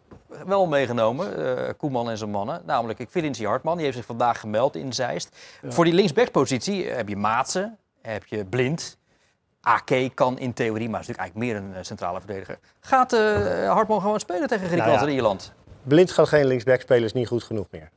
[0.46, 2.62] wel meegenomen, eh, Koeman en zijn mannen.
[2.66, 5.38] Namelijk Vinci Hartman, die heeft zich vandaag gemeld in Zeist.
[5.68, 8.98] Voor die linksbackpositie heb je Maatsen, heb je Blind.
[9.68, 12.60] AK kan in theorie, maar is natuurlijk eigenlijk meer een eh, centrale verdediger.
[12.80, 13.20] Gaat eh,
[13.72, 15.08] Hartman gewoon spelen tegen Griekenland Nou ja.
[15.08, 15.54] en Ierland?
[15.84, 17.90] Blind gaat geen linksback spelen, is niet goed genoeg meer.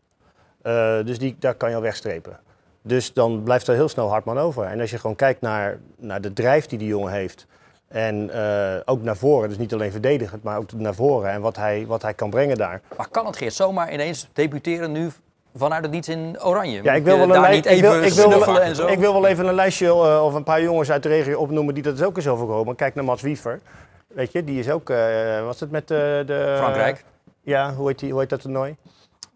[0.63, 2.41] Eh, dus die, daar kan je al wegstrepen.
[2.83, 4.65] Dus dan blijft er heel snel Hartman over.
[4.65, 7.47] En als je gewoon kijkt naar, naar de drijf die die jongen heeft.
[7.89, 11.31] En eh, ook naar voren, dus niet alleen verdedigend, maar ook naar voren.
[11.31, 12.81] En wat hij, wat hij kan brengen daar.
[12.97, 15.11] Maar kan het Geert zomaar ineens debuteren nu
[15.55, 16.83] vanuit het niets in Oranje?
[16.83, 18.87] Ja, ik wil wel een, ik wil, ik, wel, en zo?
[18.87, 21.75] ik wil wel even een lijstje eh, of een paar jongens uit de regio opnoemen
[21.75, 22.77] die dat is ook eens overkomen.
[22.77, 23.61] Kijk naar Mats Wiever.
[24.07, 26.55] Weet je, die is ook, eh was het met de, de...
[26.57, 27.05] Frankrijk,
[27.43, 28.77] Ja, hoe heet, die, hoe heet dat toernooi?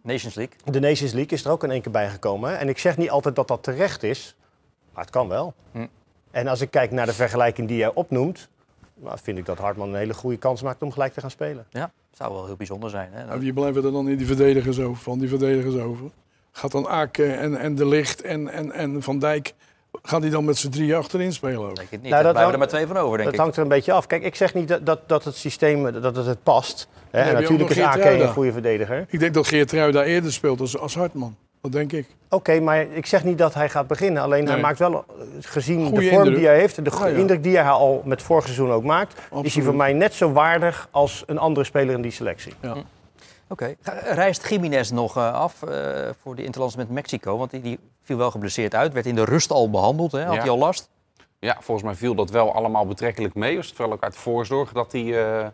[0.04, 0.56] Nations League.
[0.64, 2.58] De Nations League is er ook in één keer bijgekomen.
[2.58, 4.36] En ik zeg niet altijd dat dat terecht is,
[4.92, 5.54] maar het kan wel.
[5.72, 5.86] Hm.
[6.30, 8.48] En als ik kijk naar de vergelijking die jij opnoemt,
[8.94, 11.66] nou, vind ik dat Hartman een hele goede kans maakt om gelijk te gaan spelen.
[11.70, 13.12] Ja, zou wel heel bijzonder zijn.
[13.12, 13.24] Hè?
[13.24, 16.10] nou, wie blijven er dan in die verdedigers over, van die verdedigers over?
[16.50, 19.54] Gaat dan Ake en, en De Licht en, en, en Van Dijk,
[20.02, 21.58] gaan die dan met z'n drie achterin spelen?
[21.68, 21.76] Ook?
[21.76, 22.10] denk het niet.
[22.10, 23.40] Nou, Daar dat blijven er maar hangt- twee van over, denk dat ik.
[23.40, 24.06] hangt er een beetje af.
[24.06, 26.88] Kijk, ik zeg niet dat, dat, dat het systeem dat het, het past.
[27.10, 27.20] Hè.
[27.20, 29.06] En natuurlijk is AK een goede verdediger.
[29.08, 31.36] Ik denk dat Geert daar eerder speelt als, als Hartman.
[31.62, 32.06] Dat denk ik.
[32.28, 34.22] Oké, maar ik zeg niet dat hij gaat beginnen.
[34.22, 35.04] Alleen hij maakt wel,
[35.40, 36.36] gezien Goeie de vorm indruk.
[36.38, 36.76] die hij heeft...
[36.78, 37.16] en de Ja, ja.
[37.16, 39.20] indruk die hij al met vorig seizoen ook maakt...
[39.42, 42.52] is hij voor mij net zo waardig als een andere speler in die selectie.
[43.54, 43.74] Oké.
[43.82, 47.36] Ga- Reist Jiménez nog eh, af eh, voor de interlands met Mexico?
[47.38, 48.92] Want die, die viel wel geblesseerd uit.
[48.92, 50.12] Werd in de rust al behandeld.
[50.12, 50.24] Hè?
[50.24, 50.40] Had Ja.
[50.40, 50.90] hij al last?
[51.38, 53.56] Ja, volgens mij viel dat wel allemaal betrekkelijk mee.
[53.56, 55.46] Was het vooral ook uit voorzorg dat hij, eh,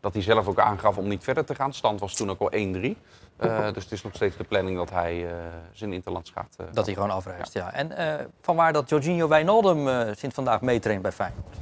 [0.00, 1.72] dat hij zelf ook aangaf om niet verder te gaan.
[1.72, 2.96] Stand was toen ook al 1-3.
[3.36, 5.26] Eh, dus het is nog steeds de planning dat hij
[5.72, 6.56] zijn interlands gaat.
[6.72, 7.72] Dat hij gewoon afreist, ja.
[7.72, 11.56] En eh vanwaar dat Jorginho Wijnaldum sinds vandaag meetraint bij Feyenoord.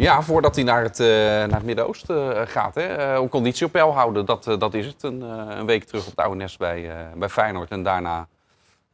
[0.00, 2.74] Ja, voordat hij naar het, eh, naar het Midden-Oosten eh, gaat.
[2.74, 2.82] Hè.
[3.14, 5.02] Eh, om conditie op peil houden, dat, dat is het.
[5.02, 7.70] Een, eh, een week terug op het oude nest bij, eh, bij Feyenoord.
[7.70, 8.28] En daarna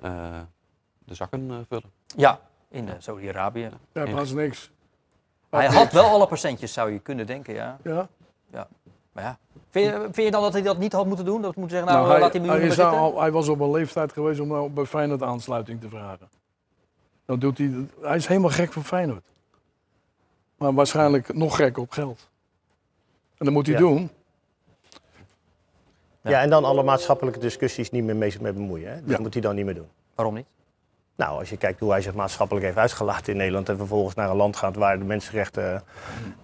[0.03, 0.11] eh,
[1.05, 1.91] de zakken eh, vullen.
[2.17, 2.39] Ja,
[2.71, 3.71] in Saudi-Arabië.
[3.93, 4.15] Ja, Ja.
[4.15, 4.71] pas niks.
[5.51, 7.77] Hij had wel alle procentjes, zou je kunnen denken, ja.
[7.83, 8.09] Ja?
[9.13, 9.39] Maar ja.
[9.71, 11.43] Vind je, vind je dan dat hij dat niet had moeten doen?
[11.43, 13.71] Dat moet zeggen, nou, Nou, hij, laat hij, maar is al- hij was op een
[13.71, 16.29] leeftijd geweest om nou bij Feyenoord aansluiting te vragen.
[17.27, 19.25] Dan doet hij, hij is helemaal gek voor Feyenoord.
[20.59, 22.29] Maar waarschijnlijk nog gek op geld.
[23.39, 23.81] En dat moet hij Ja.
[23.81, 24.11] doen.
[26.21, 26.31] Ja.
[26.31, 26.41] Ja.
[26.41, 28.89] en dan alle maatschappelijke discussies niet meer mee, mee bemoeien.
[28.91, 29.01] Hè?
[29.01, 29.19] Dat Ja.
[29.21, 29.89] moet hij dan niet meer doen.
[30.15, 30.47] Waarom niet?
[31.17, 33.69] Nou, als je kijkt hoe hij zich maatschappelijk heeft uitgelaten in Nederland...
[33.69, 35.83] en vervolgens naar een land gaat waar de mensenrechten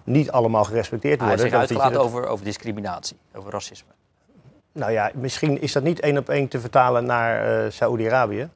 [0.03, 1.45] niet allemaal gerespecteerd Hij worden...
[1.45, 3.91] heeft zich uitgelaten dat- over, over discriminatie, over racisme.
[4.71, 8.49] Nou ja, misschien is dat niet één op één te vertalen naar eh Saoedi-Arabië.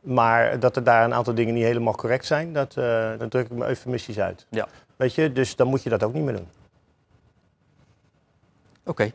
[0.00, 3.44] Maar dat er daar een aantal dingen niet helemaal correct zijn, dat, eh dat druk
[3.44, 4.46] ik me eufemistisch uit.
[4.48, 4.68] Ja.
[4.96, 6.48] Weet je, dus dan moet je dat ook niet meer doen.
[8.86, 9.10] Oké,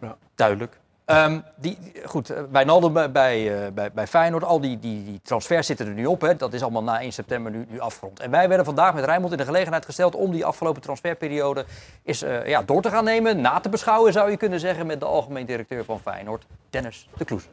[0.00, 0.16] Ja.
[0.34, 0.80] duidelijk.
[1.04, 5.20] Ehm, die, goed, eh, Wijnaldum bij, bij, eh, bij, bij Feyenoord, al die, die, die
[5.22, 6.20] transfers zitten er nu op.
[6.20, 6.36] Hè.
[6.36, 8.20] Dat is allemaal na 1 september nu, nu afgerond.
[8.20, 11.64] En wij werden vandaag met Rijnmond in de gelegenheid gesteld om die afgelopen transferperiode
[12.04, 15.00] eens eh, ja, door te gaan nemen, na te beschouwen zou je kunnen zeggen, met
[15.00, 17.48] de algemeen directeur van Feyenoord, Dennis de Kloes.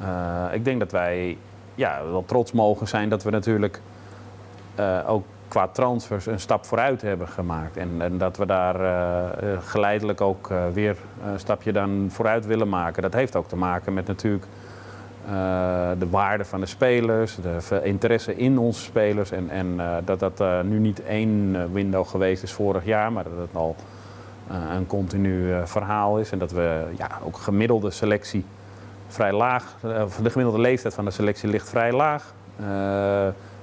[0.00, 1.38] Eh, ik denk dat wij
[1.74, 3.80] ja, wel trots mogen zijn dat we natuurlijk
[4.74, 7.76] eh, ook qua transfers een stap vooruit hebben gemaakt.
[7.76, 12.46] En, en dat we daar eh, eh, geleidelijk ook eh, weer een stapje dan vooruit
[12.46, 13.02] willen maken.
[13.02, 14.44] Dat heeft ook te maken met natuurlijk
[15.98, 17.36] de waarde van de spelers,
[17.68, 19.30] de interesse in onze spelers.
[19.30, 23.56] En, en dat dat nu niet één window geweest is vorig jaar, maar dat het
[23.56, 23.76] al
[24.76, 26.30] een continu verhaal is.
[26.30, 28.44] En dat we ja, ook gemiddelde selectie
[29.08, 29.76] vrij laag.
[30.22, 32.34] De gemiddelde leeftijd van de selectie ligt vrij laag.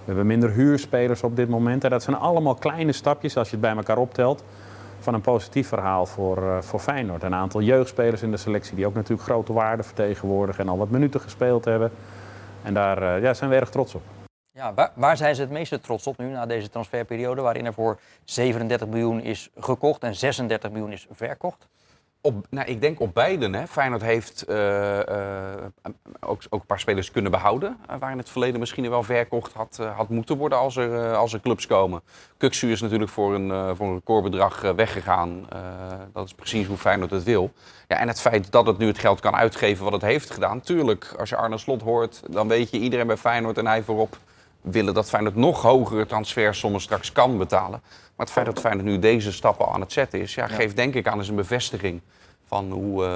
[0.07, 1.83] We hebben minder huurspelers op dit moment.
[1.83, 4.43] En dat zijn allemaal kleine stapjes, als je het bij elkaar optelt,
[4.99, 7.23] van een positief verhaal voor, eh, voor Feyenoord.
[7.23, 10.89] Een aantal jeugdspelers in de selectie die ook natuurlijk grote waarde vertegenwoordigen en al wat
[10.89, 11.91] minuten gespeeld hebben.
[12.63, 14.01] En daar eh, ja, zijn we erg trots op.
[14.51, 17.73] Ja, waar, waar zijn ze het meeste trots op nu na deze transferperiode, waarin er
[17.73, 21.67] voor 37 miljoen is gekocht en 36 miljoen is verkocht?
[22.49, 23.53] Nou, ik denk op beiden.
[23.53, 23.67] Hè.
[23.67, 24.99] Feyenoord heeft eh,
[25.53, 25.71] eh,
[26.19, 27.77] ook, ook een paar spelers kunnen behouden.
[27.87, 31.33] eh, waar in het verleden misschien wel verkocht had, had moeten worden als er, als
[31.33, 32.01] er clubs komen.
[32.37, 35.47] Kuksu is natuurlijk voor een, voor een recordbedrag weggegaan.
[36.13, 37.51] Dat is precies hoe Feyenoord het wil.
[37.87, 40.61] Ja, en het feit dat het nu het geld kan uitgeven wat het heeft gedaan.
[40.61, 44.17] Tuurlijk, als je Arne Slot hoort, dan weet je iedereen bij Feyenoord en hij voorop
[44.61, 47.81] willen dat Feyenoord nog hogere transfersommen straks kan betalen.
[48.15, 50.93] Maar het feit dat Feyenoord nu deze stappen aan het zetten is, ja, geeft denk
[50.93, 52.01] ik aan eens een bevestiging
[52.45, 53.09] van hoe, eh,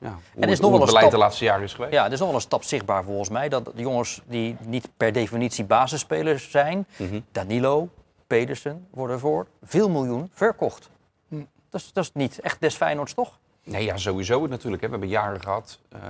[0.00, 1.10] ja, hoe, is het, nog hoe wel het een beleid stap.
[1.10, 1.92] de laatste jaren is geweest.
[1.92, 3.48] Ja, er is nog wel een stap zichtbaar volgens mij.
[3.48, 7.20] Dat de jongens die niet per definitie basisspelers zijn, Mhm.
[7.32, 7.88] Danilo,
[8.26, 10.90] Pedersen, worden voor veel miljoen verkocht.
[11.28, 11.36] Hm.
[11.70, 13.38] Dat, is, dat is niet echt des Feyenoords, toch?
[13.64, 14.82] Nee, ja, sowieso natuurlijk.
[14.82, 14.88] Hè.
[14.88, 16.00] We hebben jaren gehad eh,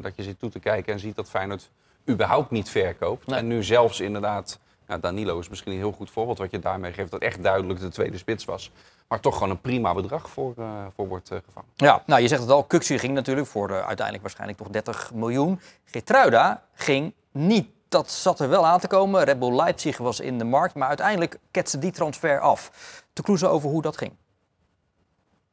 [0.00, 1.70] dat je zit toe te kijken en ziet dat Feyenoord
[2.08, 3.26] überhaupt niet verkoopt.
[3.26, 3.38] Nee.
[3.38, 6.92] En nu zelfs inderdaad, nou, Danilo is misschien een heel goed voorbeeld wat je daarmee
[6.92, 8.70] geeft, dat echt duidelijk de tweede spits was.
[9.08, 10.64] Maar toch gewoon een prima bedrag voor, eh,
[10.96, 11.68] voor wordt eh, gevangen.
[11.76, 15.10] Ja, nou je zegt het al, Kuxu ging natuurlijk voor eh, uiteindelijk waarschijnlijk toch 30
[15.14, 15.60] miljoen.
[15.84, 17.68] Getruida ging niet.
[17.88, 19.24] Dat zat er wel aan te komen.
[19.24, 22.70] Red Bull Leipzig was in de markt, maar uiteindelijk ketste die transfer af.
[23.12, 24.12] Te kloezen over hoe dat ging.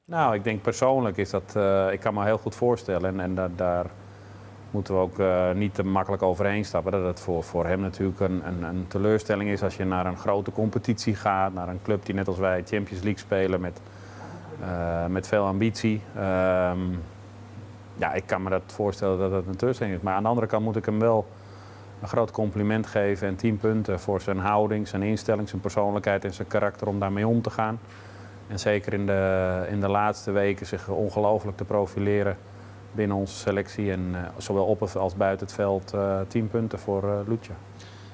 [0.06, 3.36] Nou, ik denk persoonlijk is dat, eh, ik kan me heel goed voorstellen en, en
[3.36, 3.86] da- daar
[4.72, 6.92] moeten we ook eh, niet te makkelijk overheen stappen.
[6.92, 10.18] Dat het voor, voor hem natuurlijk een, een, een teleurstelling is als je naar een
[10.18, 13.82] grote competitie gaat, naar een club die net als wij Champions League spelen met,
[14.62, 16.02] eh, met veel ambitie.
[16.16, 16.80] Ehm,
[17.96, 20.02] ja, ik kan me dat voorstellen dat dat een teleurstelling is.
[20.02, 21.28] Maar aan de andere kant moet ik hem wel
[22.02, 26.34] een groot compliment geven en 10 punten voor zijn houding, zijn instelling, zijn persoonlijkheid en
[26.34, 27.80] zijn karakter om daarmee om te gaan.
[28.48, 32.38] En zeker in de, in de laatste weken zich ongelooflijk te profileren
[32.92, 33.92] binnen onze selectie.
[33.92, 37.56] En eh, zowel op het als buiten het veld eh 10 punten voor eh Lucia.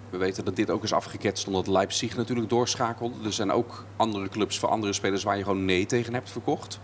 [0.10, 3.16] We weten dat dit ook is afgeketst omdat Leipzig natuurlijk doorschakelde.
[3.26, 6.80] Er zijn ook andere clubs voor andere spelers waar je gewoon nee tegen hebt verkocht.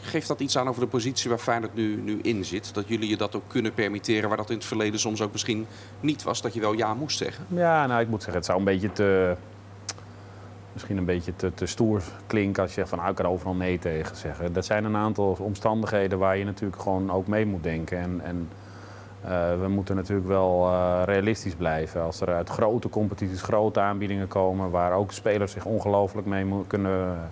[0.00, 2.74] Geeft dat iets aan over de positie waar Feyenoord nu, nu in zit?
[2.74, 5.66] Dat jullie je dat ook kunnen permitteren, waar dat in het verleden soms ook misschien
[6.00, 7.46] niet was, dat je wel ja moest zeggen?
[7.48, 9.36] Ja, nou ik moet zeggen, het zou een beetje te.
[10.72, 13.54] Misschien een beetje te, te stoer klinken als je zegt van nou, ik kan overal
[13.54, 14.52] nee tegen zeggen.
[14.52, 17.98] Dat zijn een aantal omstandigheden waar je natuurlijk gewoon ook mee moet denken.
[17.98, 18.48] En, en
[19.22, 22.02] eh, we moeten natuurlijk wel eh, realistisch blijven.
[22.02, 27.30] Als er uit grote competities grote aanbiedingen komen waar ook spelers zich ongelooflijk mee kunnen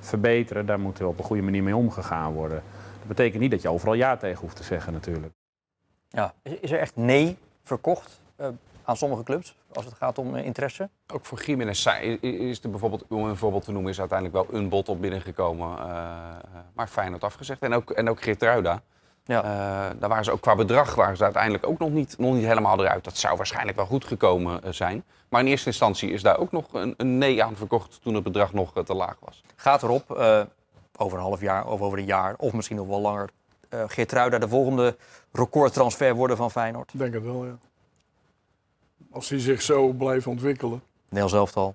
[0.00, 2.62] verbeteren, daar moet er op een goede manier mee omgegaan worden.
[2.98, 5.32] Dat betekent niet dat je overal ja tegen hoeft te zeggen natuurlijk.
[6.08, 8.48] Ja, is, is er echt nee verkocht eh,
[8.88, 10.88] aan sommige clubs als het gaat om eh, interesse?
[11.12, 11.86] Ook voor Jiménez
[12.20, 15.78] is er bijvoorbeeld, om een voorbeeld te noemen, is uiteindelijk wel een bod op binnengekomen.
[15.78, 15.84] eh,
[16.72, 17.60] maar Feyenoord afgezegd.
[17.60, 18.82] En ook, en ook Geertruida.
[19.24, 19.42] Ja.
[19.42, 22.44] Eh, daar waren ze ook qua bedrag waren ze uiteindelijk ook nog niet, nog niet
[22.44, 23.04] helemaal eruit.
[23.04, 25.04] Dat zou waarschijnlijk wel goed gekomen zijn.
[25.28, 28.24] Maar in eerste instantie is daar ook nog een, een nee aan verkocht toen het
[28.24, 29.42] bedrag nog te laag was.
[29.56, 30.40] Gaat erop, eh,
[30.96, 33.30] over een half jaar of over een jaar of misschien nog wel langer,
[33.74, 34.96] uh, Geertruida de volgende
[35.32, 36.92] recordtransfer worden van Feyenoord?
[36.92, 37.58] Ik denk het wel, ja.
[39.10, 40.82] Als hij zich zo blijft ontwikkelen.
[41.04, 41.74] Nederlands elftal.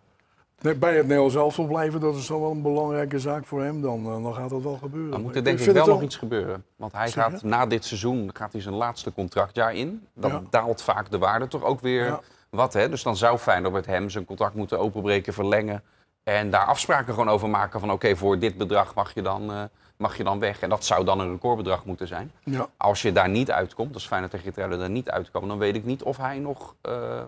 [0.62, 3.82] Nee, Bij het Nederlands elftal blijven, dat is dan wel een belangrijke zaak voor hem.
[3.82, 5.12] Dan, eh, dan gaat dat wel gebeuren.
[5.12, 6.66] Dan moet Maar er denk ik wel nog iets gebeuren.
[6.76, 10.08] Want hij gaat na dit seizoen gaat hij zijn laatste contractjaar in.
[10.14, 10.42] Dan Ja.
[10.50, 12.20] daalt vaak de waarde toch ook weer Ja.
[12.50, 12.74] wat.
[12.74, 12.90] Hè?
[12.90, 15.84] Dus dan zou Feyenoord met hem zijn contract moeten openbreken, verlengen.
[16.24, 19.64] En daar afspraken gewoon over maken van oké, voor dit bedrag mag je, dan, eh,
[19.98, 20.60] mag je dan weg.
[20.60, 22.32] En dat zou dan een recordbedrag moeten zijn.
[22.44, 22.68] Ja.
[22.78, 25.50] Als je daar niet uitkomt, als Feyenoord en Geertruiden daar niet uitkomen...
[25.50, 27.22] dan weet ik niet of hij nog eh,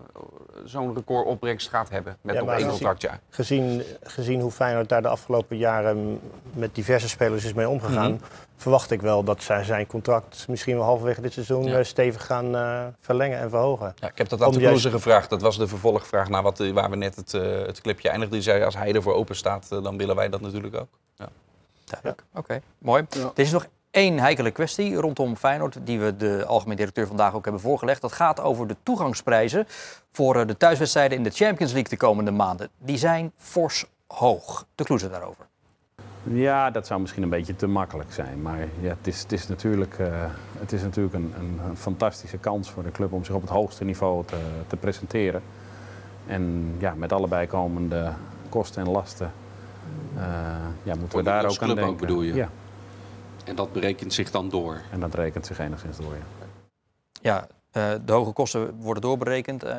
[0.65, 3.19] zo'n recordopbrengst gaat hebben met Ja, nog één contractjaar.
[3.29, 6.19] Gezien, gezien hoe Feyenoord daar de afgelopen jaren
[6.53, 8.21] met diverse spelers is mee omgegaan, Mhm.
[8.55, 11.77] verwacht ik wel dat zij zijn contract misschien wel halverwege dit seizoen Ja.
[11.77, 13.93] eh, stevig gaan eh, verlengen en verhogen.
[13.99, 15.29] Ja, ik heb dat aan de juist- gevraagd.
[15.29, 18.33] Dat was de vervolgvraag naar wat, waar we net het, eh, het clipje eindigden.
[18.39, 20.87] Die zei, als hij ervoor open staat, dan willen wij dat natuurlijk ook.
[21.85, 22.23] Duidelijk.
[22.33, 23.05] Oké, mooi.
[23.09, 23.31] Ja.
[23.35, 27.43] Er is nog één heikele kwestie rondom Feyenoord, die we de algemeen directeur vandaag ook
[27.43, 28.01] hebben voorgelegd.
[28.01, 29.65] Dat gaat over de toegangsprijzen
[30.11, 32.69] voor eh, de thuiswedstrijden in de Champions League de komende maanden.
[32.77, 34.65] Die zijn fors hoog.
[34.75, 35.45] De Kloeze daarover.
[36.23, 38.41] Ja, dat zou misschien een beetje te makkelijk zijn.
[38.41, 40.07] Maar ja, het, is, het is natuurlijk, eh,
[40.59, 43.49] het is natuurlijk een, een, een fantastische kans voor de club om zich op het
[43.49, 45.41] hoogste niveau te, te presenteren.
[46.27, 48.13] En ja, met alle bijkomende
[48.49, 49.31] kosten en lasten
[50.83, 52.07] ja, moeten Voor we de- daar als ook aan club ook, denken.
[52.07, 52.33] bedoel je?
[52.33, 52.49] Ja,
[53.45, 54.81] En dat berekent zich dan door.
[54.91, 56.13] en dat rekent zich enigszins door.
[56.13, 56.23] Ja.
[57.21, 59.63] Ja, eh, de hoge kosten worden doorberekend.
[59.63, 59.77] Eh,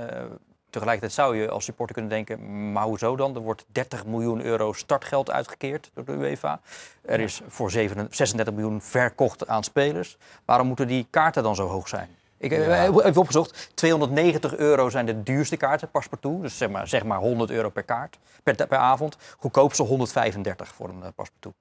[0.70, 3.34] tegelijkertijd zou je als supporter kunnen denken, maar hoezo dan?
[3.34, 6.60] Er wordt 30 miljoen euro startgeld uitgekeerd door de UEFA.
[7.02, 10.16] Er is voor 7 36 miljoen verkocht aan spelers.
[10.44, 12.08] Waarom moeten die kaarten dan zo hoog zijn?
[12.38, 13.70] Ik heb even opgezocht.
[13.74, 16.42] 290 euro zijn de duurste kaarten, paspartout.
[16.42, 19.16] Dus zeg maar, zeg maar 100 euro per kaart, per, per avond.
[19.38, 21.54] Goedkoopste 135 voor een uh, paspartout.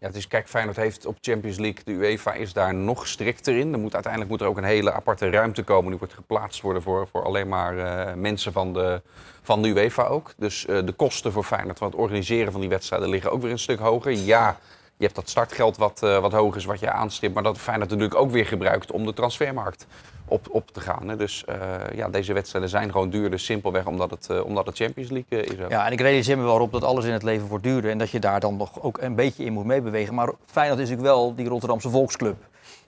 [0.00, 3.56] Ja, het is, kijk, Feyenoord heeft op Champions League, de UEFA is daar nog strikter
[3.56, 3.72] in.
[3.72, 5.90] Er moet, uiteindelijk moet er ook een hele aparte ruimte komen.
[5.90, 9.02] Die wordt geplaatst worden voor, voor alleen maar uh, mensen van de,
[9.42, 10.32] van de UEFA ook.
[10.36, 13.50] Dus uh, de kosten voor Feyenoord van het organiseren van die wedstrijden liggen ook weer
[13.50, 14.12] een stuk hoger.
[14.12, 14.58] Ja,
[14.98, 17.34] je hebt dat startgeld wat, uh, wat hoog is, wat je aanstipt.
[17.34, 19.86] Maar dat Feyenoord natuurlijk ook weer gebruikt om de transfermarkt
[20.24, 21.08] op, op te gaan.
[21.08, 21.16] Hè.
[21.16, 21.54] Dus uh,
[21.94, 25.54] ja, deze wedstrijden zijn gewoon duurder, simpelweg omdat het, uh, omdat het Champions League is.
[25.68, 27.90] Ja, en ik realiseer me wel op dat alles in het leven wordt duurder.
[27.90, 30.14] En dat je daar dan nog ook een beetje in moet meebewegen.
[30.14, 32.36] Maar Feyenoord is natuurlijk wel die Rotterdamse volksclub.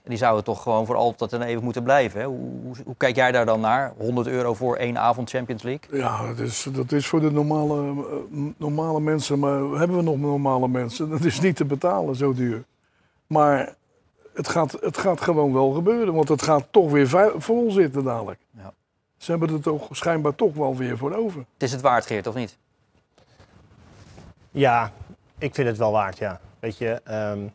[0.03, 2.19] En die zouden toch gewoon voor altijd en even moeten blijven.
[2.19, 2.25] Hè?
[2.25, 3.93] Hoe, hoe, hoe, kijk jij daar dan naar?
[3.97, 5.97] 100 euro voor één avond Champions League?
[5.97, 7.93] Ja, dat is, dat is voor de normale,
[8.31, 9.39] uh, normale mensen.
[9.39, 11.09] Maar hebben we nog normale mensen?
[11.09, 12.63] Dat is niet te betalen, zo duur.
[13.27, 13.75] Maar
[14.33, 16.13] het gaat, het gaat gewoon wel gebeuren.
[16.13, 18.39] Want het gaat toch weer vol zitten dadelijk.
[18.51, 18.73] Ja.
[19.17, 21.39] Ze hebben er toch schijnbaar toch wel weer voor over.
[21.39, 22.57] Het is het waard, Geert, of niet?
[24.51, 24.91] Ja,
[25.37, 26.39] ik vind het wel waard, ja.
[26.59, 27.53] Weet je, um,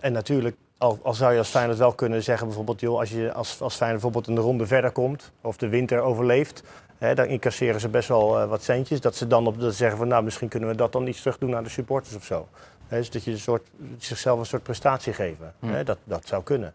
[0.00, 3.32] en natuurlijk, al, al, zou je als Feyenoord wel kunnen zeggen, bijvoorbeeld, joh, als je
[3.32, 6.62] als, als Feyenoord bijvoorbeeld een ronde verder komt, of de winter overleeft,
[6.98, 9.00] hè, dan incasseren ze best wel uh, wat centjes.
[9.00, 11.38] Dat ze dan op dat zeggen van, nou, misschien kunnen we dat dan iets terug
[11.38, 12.48] doen aan de supporters of zo.
[12.88, 13.66] Dus dat je een soort,
[13.98, 15.54] zichzelf een soort prestatie geven.
[15.58, 15.84] Hmm.
[15.84, 16.74] Dat, dat zou kunnen.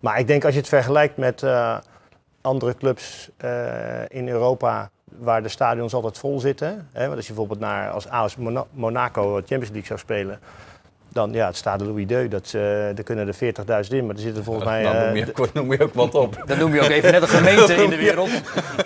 [0.00, 1.78] Maar ik denk als je het vergelijkt met uh,
[2.40, 6.88] andere clubs uh, in Europa waar de stadions altijd vol zitten.
[6.92, 8.36] Hè, want als je bijvoorbeeld naar als AS
[8.70, 10.40] Monaco Champions League zou spelen.
[11.12, 14.14] Dan ja, het staat de Louis Deux, dat, uh, er kunnen er 40.000 in, maar
[14.14, 14.82] er zitten volgens mij...
[14.82, 16.42] Dan noem je, noem je ook wat op.
[16.46, 18.30] Dan noem je ook even net een gemeente in de wereld.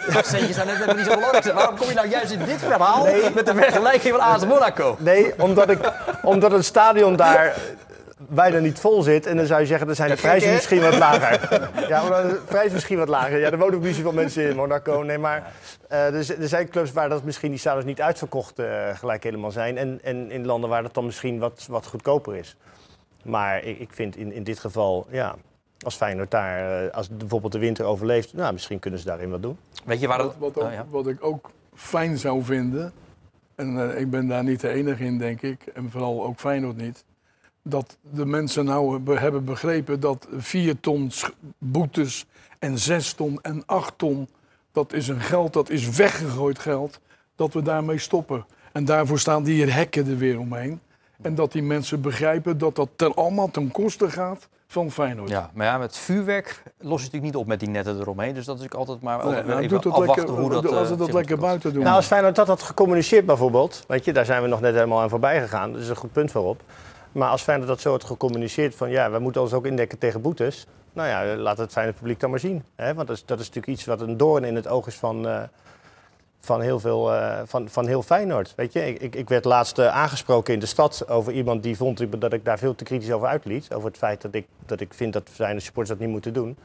[0.08, 1.52] Centjes zijn net niet zo belangrijk.
[1.52, 3.30] Waarom kom je nou juist in dit verhaal nee.
[3.34, 4.96] met de vergelijking van AS Monaco?
[4.98, 7.56] Nee, omdat, ik, omdat het stadion daar
[8.16, 9.26] bijna niet vol zit.
[9.26, 11.44] En dan zou je zeggen, dan zijn de prijzen misschien wat lager.
[11.88, 13.38] Ja, maar de prijzen misschien wat lager.
[13.38, 15.02] Ja, er wonen ook niet zoveel mensen in Monaco.
[15.02, 15.52] Nee, maar
[15.92, 19.50] uh, dus, er zijn clubs waar dat misschien die stadions niet uitverkocht uh, gelijk helemaal
[19.50, 19.76] zijn.
[19.78, 22.56] En, en in landen waar dat dan misschien wat, wat goedkoper is.
[23.22, 25.34] Maar ik, ik vind in, in dit geval, ja,
[25.80, 29.42] als Feyenoord daar, uh, als bijvoorbeeld de winter overleeft, nou, misschien kunnen ze daarin wat
[29.42, 29.58] doen.
[29.84, 30.86] Weet je waar wat, wat, ook, oh, ja.
[30.90, 32.92] wat ik ook fijn zou vinden,
[33.54, 37.04] en ik ben daar niet de enige in, denk ik, en vooral ook Feyenoord niet
[37.68, 41.10] dat de mensen nou hebben begrepen dat 4 ton
[41.58, 42.26] boetes
[42.58, 44.28] en 6 ton en 8 ton,
[44.72, 47.00] dat is een geld, dat is weggegooid geld,
[47.36, 48.46] dat we daarmee stoppen.
[48.72, 50.80] En daarvoor staan die hier hekken er weer omheen.
[51.22, 55.28] En dat die mensen begrijpen dat dat ten, allemaal ten koste gaat van Feyenoord.
[55.28, 58.34] Ja, maar ja, met vuurwerk los je natuurlijk niet op met die netten eromheen.
[58.34, 60.66] Dus dat is altijd maar nee, nou, even afwachten lekker, hoe dat...
[60.66, 61.82] Als ze dat lekker buiten doen.
[61.82, 65.00] Nou, als Feyenoord dat had gecommuniceerd bijvoorbeeld, weet je, daar zijn we nog net helemaal
[65.00, 65.72] aan voorbij gegaan.
[65.72, 66.62] Dat is een goed punt voorop.
[67.16, 70.20] Maar als Feyenoord dat zo had gecommuniceerd van ja, we moeten ons ook indekken tegen
[70.20, 70.66] boetes.
[70.92, 72.64] Nou ja, laat het Feyenoord publiek dan maar zien.
[72.74, 72.94] Hè?
[72.94, 75.26] Want dat is, dat is natuurlijk iets wat een doorn in het oog is van,
[75.26, 75.42] uh,
[76.40, 78.52] van, heel, veel, uh, van, van heel Feyenoord.
[78.56, 82.20] Weet je, ik, ik werd laatst uh, aangesproken in de stad over iemand die vond
[82.20, 83.72] dat ik daar veel te kritisch over uitliet.
[83.72, 86.58] Over het feit dat ik, dat ik vind dat Feyenoord supporters dat niet moeten doen.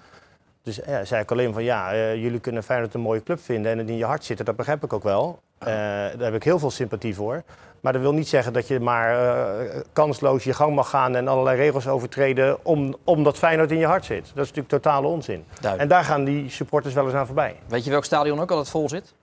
[0.63, 3.77] Dus ja, zei ik alleen van ja, jullie kunnen Feyenoord een mooie club vinden en
[3.77, 4.45] het in je hart zitten.
[4.45, 5.39] Dat begrijp ik ook wel.
[5.57, 7.43] daar heb ik heel veel sympathie voor.
[7.81, 11.27] Maar dat wil niet zeggen dat je maar uh, kansloos je gang mag gaan en
[11.27, 14.21] allerlei regels overtreden om, omdat Feyenoord in je hart zit.
[14.21, 15.45] Dat is natuurlijk totale onzin.
[15.49, 15.81] Duidelijk.
[15.81, 17.59] En daar gaan die supporters wel eens aan voorbij.
[17.67, 19.13] Weet je welk stadion ook altijd vol zit?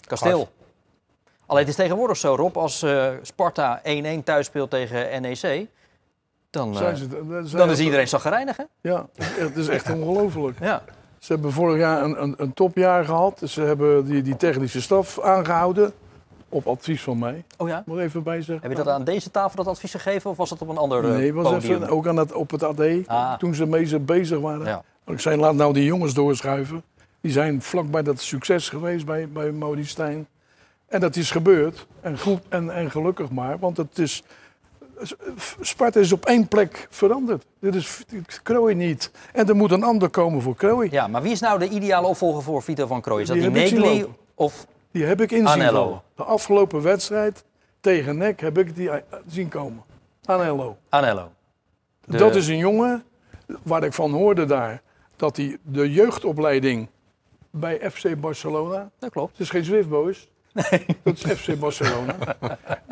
[0.00, 0.36] Kasteel.
[0.36, 0.50] Hart.
[1.46, 3.82] Alleen het is tegenwoordig zo, Rob, als uh, Sparta
[4.20, 5.66] 1-1 thuis speelt tegen NEC,
[6.50, 8.64] dan, uh, ze, dan is iedereen zagrijnig, hè?
[8.80, 10.58] Ja, het is echt ongelooflijk.
[10.60, 10.82] Ja.
[11.18, 13.40] Ze hebben vorig jaar een, een, een topjaar gehad.
[13.44, 15.92] Ze hebben die, die technische staf aangehouden.
[16.52, 17.44] Op advies van mij.
[17.56, 17.82] Oh ja?
[17.86, 18.60] Moet even bij zeggen.
[18.60, 21.02] Heb je dat aan deze tafel dat advies gegeven of was dat op een ander
[21.02, 21.74] Nee, was podium?
[21.74, 22.80] even ook aan het, op het AD.
[23.06, 23.34] Ah.
[23.34, 24.66] Toen ze mee bezig waren.
[24.66, 24.82] Ja.
[25.06, 26.82] Ik zei, laat nou die jongens doorschuiven.
[27.20, 30.26] Die zijn vlakbij dat succes geweest bij, bij Maudie Stijn.
[30.88, 31.86] En dat is gebeurd.
[32.00, 33.58] En goed en, en gelukkig maar.
[33.58, 34.22] Want het is...
[35.60, 37.44] Sparta is op één plek veranderd.
[37.60, 38.04] Dit is
[38.42, 39.10] Krooi niet.
[39.32, 40.88] En er moet een ander komen voor Krooi.
[40.90, 43.22] Ja, maar wie is nou de ideale opvolger voor Vito van Krooi?
[43.22, 45.84] Is dat die, die Negli of die heb ik inzien Anello.
[45.84, 46.02] komen.
[46.14, 47.44] De afgelopen wedstrijd
[47.80, 48.90] tegen NEC heb ik die
[49.26, 49.82] zien komen.
[50.24, 50.76] Anello.
[50.88, 51.32] Anello.
[52.04, 52.16] De...
[52.16, 53.04] Dat is een jongen
[53.62, 54.82] waar ik van hoorde daar.
[55.16, 56.88] Dat hij de jeugdopleiding
[57.50, 58.90] bij FC Barcelona.
[58.98, 59.32] Dat klopt.
[59.32, 60.28] Het is geen Swift Boys.
[60.52, 60.86] Nee.
[61.02, 62.14] Dat is FC Barcelona.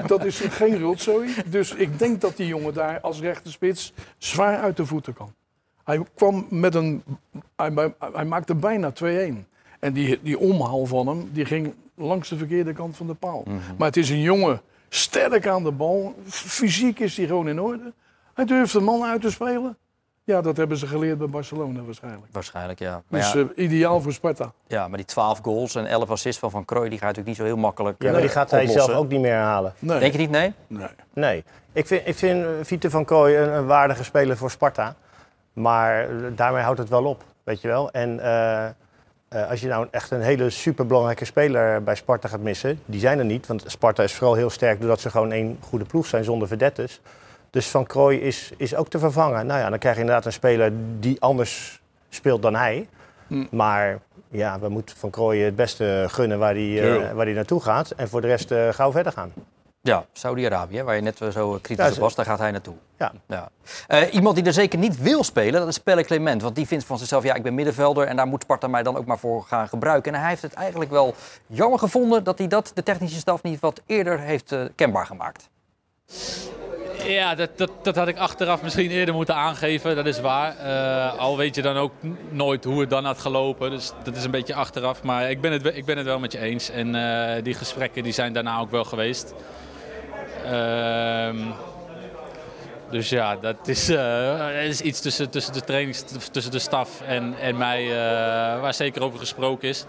[0.06, 1.34] dat is geen rotzooi.
[1.46, 5.34] Dus ik denk dat die jongen daar als rechterspits zwaar uit de voeten kan.
[5.84, 7.02] Hij kwam met een.
[8.12, 9.04] Hij maakte bijna 2-1.
[9.80, 13.44] En die, die omhaal van hem, die ging langs de verkeerde kant van de paal.
[13.78, 16.14] Maar het is een jongen, sterk aan de bal.
[16.28, 17.92] Fysiek is hij gewoon in orde.
[18.34, 19.76] Hij durft een man uit te spelen.
[20.24, 22.32] Ja, dat hebben ze geleerd bij Barcelona waarschijnlijk.
[22.32, 23.02] Waarschijnlijk, ja.
[23.08, 24.52] Maar, Dus ja, eh, ideaal voor Sparta.
[24.66, 27.36] ja, maar die 12 goals en 11 assists van Van Krooi, die gaat natuurlijk niet
[27.46, 28.84] zo heel makkelijk Ja, maar die eh, gaat hij oplossen.
[28.84, 29.72] zelf ook niet meer halen.
[29.78, 29.98] Nee.
[29.98, 30.52] Denk je niet, nee?
[30.66, 30.86] nee.
[31.12, 31.44] Nee.
[31.72, 34.94] Ik vind, ik vind Vite van Kooi een, een waardige speler voor Sparta.
[35.52, 37.90] Maar eh, daarmee houdt het wel op, weet je wel.
[37.90, 38.68] En eh,
[39.30, 42.80] eh, als je nou echt een hele superbelangrijke speler bij Sparta gaat missen...
[42.84, 44.80] die zijn er niet, want Sparta is vooral heel sterk...
[44.80, 47.00] doordat ze gewoon één goede ploeg zijn zonder verdettes.
[47.50, 49.46] Dus Van Krooi is, is ook te vervangen.
[49.46, 52.88] Nou ja, dan krijg je inderdaad een speler die anders speelt dan hij.
[53.26, 53.44] Hm.
[53.50, 57.60] Maar ja, we moeten Van Krooi het beste gunnen waar hij, eh, waar hij naartoe
[57.60, 57.90] gaat.
[57.90, 59.32] En voor de rest eh, gauw verder gaan.
[59.82, 62.74] Ja, Saudi-Arabië, waar je net eh, zo kritisch Ja, op was, daar gaat hij naartoe.
[62.98, 63.12] Ja.
[63.26, 63.48] Ja.
[63.86, 66.42] Eh, iemand die er zeker niet wil spelen, dat is Pelle Clement.
[66.42, 68.96] Want die vindt van zichzelf, ja, ik ben middenvelder en daar moet Sparta mij dan
[68.96, 70.14] ook maar voor gaan gebruiken.
[70.14, 71.14] En hij heeft het eigenlijk wel
[71.46, 75.48] jammer gevonden dat hij dat de technische staf niet wat eerder heeft eh, kenbaar gemaakt.
[77.04, 80.56] Ja, dat, dat, dat had ik achteraf misschien eerder moeten aangeven, dat is waar.
[80.56, 81.92] Eh, al weet je dan ook
[82.28, 85.02] nooit hoe het dan had gelopen, dus dat is een beetje achteraf.
[85.02, 88.02] Maar ik ben het, ik ben het wel met je eens en eh, die gesprekken
[88.02, 89.34] die zijn daarna ook wel geweest.
[90.44, 91.36] Ehm,
[92.90, 97.34] dus ja, dat is, eh, is iets tussen, tussen de trainings, tussen de staf en,
[97.40, 99.84] en mij eh, waar zeker over gesproken is.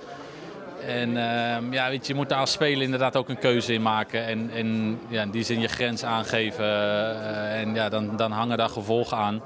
[0.88, 3.82] En ehm, ja, weet je, je moet daar als speler inderdaad ook een keuze in
[3.82, 4.26] maken.
[4.26, 6.66] En, en ja, in die zin je grens aangeven.
[6.66, 9.42] eh, en ja, dan, dan hangen daar gevolgen aan.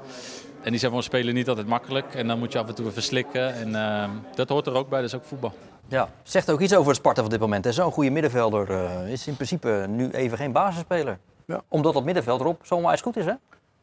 [0.62, 2.14] En die zijn voor een niet altijd makkelijk.
[2.14, 3.54] En dan moet je af en toe even slikken.
[3.54, 5.52] En ehm, dat hoort er ook bij, dat is ook voetbal.
[5.88, 7.66] Ja, zegt ook iets over het Sparta van dit moment.
[7.70, 11.18] Zo'n goede middenvelder eh, is in principe nu even geen basisspeler.
[11.44, 11.62] Ja.
[11.68, 13.32] Omdat dat middenveld erop zomaar eens goed is, hè?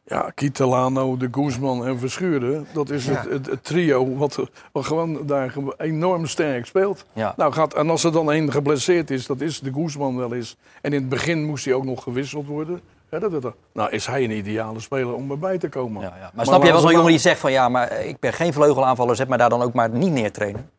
[0.05, 4.39] Ja, Kitelano, de Guzman en Verschuren, dat is het, het, het trio wat,
[4.71, 7.05] wat gewoon daar enorm sterk speelt.
[7.13, 7.33] Ja.
[7.37, 10.57] Nou, gaat, en als er dan één geblesseerd is, dat is de Guzman wel eens.
[10.81, 12.81] En in het begin moest hij ook nog gewisseld worden.
[13.09, 16.01] Ja, dat, dat, nou, is hij een ideale speler om erbij te komen.
[16.01, 16.31] Ja, ja.
[16.33, 18.53] Maar, snap je wel zo'n jongen maar- die zegt van ja, maar ik ben geen
[18.53, 20.69] vleugelaanvaller, zet mij daar dan ook maar niet neertrainen.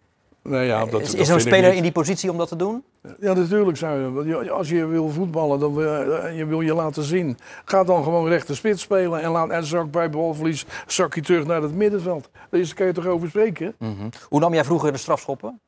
[0.51, 2.85] Ja, dat, is dat is zo'n speler in die positie om dat te doen?
[3.21, 4.51] Ja, natuurlijk zou je.
[4.51, 7.39] Als je wil voetballen, dan wil je, je wil je laten zien.
[7.65, 11.47] Ga dan gewoon rechter spits spelen en, laat, en zak bij balverlies zak je terug
[11.47, 12.31] naar het middenveld.
[12.51, 13.75] Daar kan je toch over spreken?
[14.29, 15.61] Hoe nam jij vroeger de strafschoppen?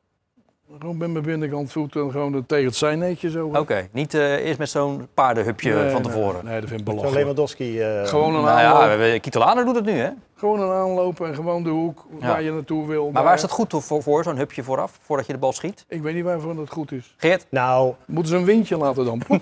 [0.79, 3.49] Gewoon met mijn binnenkant voet en gewoon tegen het zijneetje zo.
[3.53, 6.45] Oké, niet eh, eerst met zo'n paardenhupje Nee, van tevoren.
[6.45, 7.15] Nee, dat vind ik belachelijk.
[7.17, 7.79] Lewandowski.
[7.81, 8.89] eh, Gewoon een Nou aanloop.
[8.89, 10.09] ja, we- Kitolano doet het nu, hè?
[10.35, 12.27] Gewoon een aanloop en gewoon de hoek Ja.
[12.27, 13.03] waar je naartoe wil.
[13.03, 13.23] Maar daar.
[13.23, 15.85] waar is dat goed voor, voor zo'n hupje vooraf, voordat je de bal schiet?
[15.87, 17.15] Ik weet niet waarvoor dat goed is.
[17.17, 17.45] Geert?
[17.49, 19.21] Nou, Moeten ze een windje laten dan?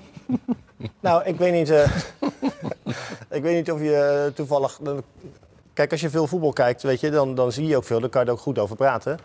[0.99, 1.69] Nou, ik weet niet.
[1.69, 1.89] eh,
[3.37, 4.79] ik weet niet of je toevallig.
[5.73, 7.99] Kijk, als je veel voetbal kijkt, weet je, dan, dan zie je ook veel.
[7.99, 9.17] Dan kan je er ook goed over praten.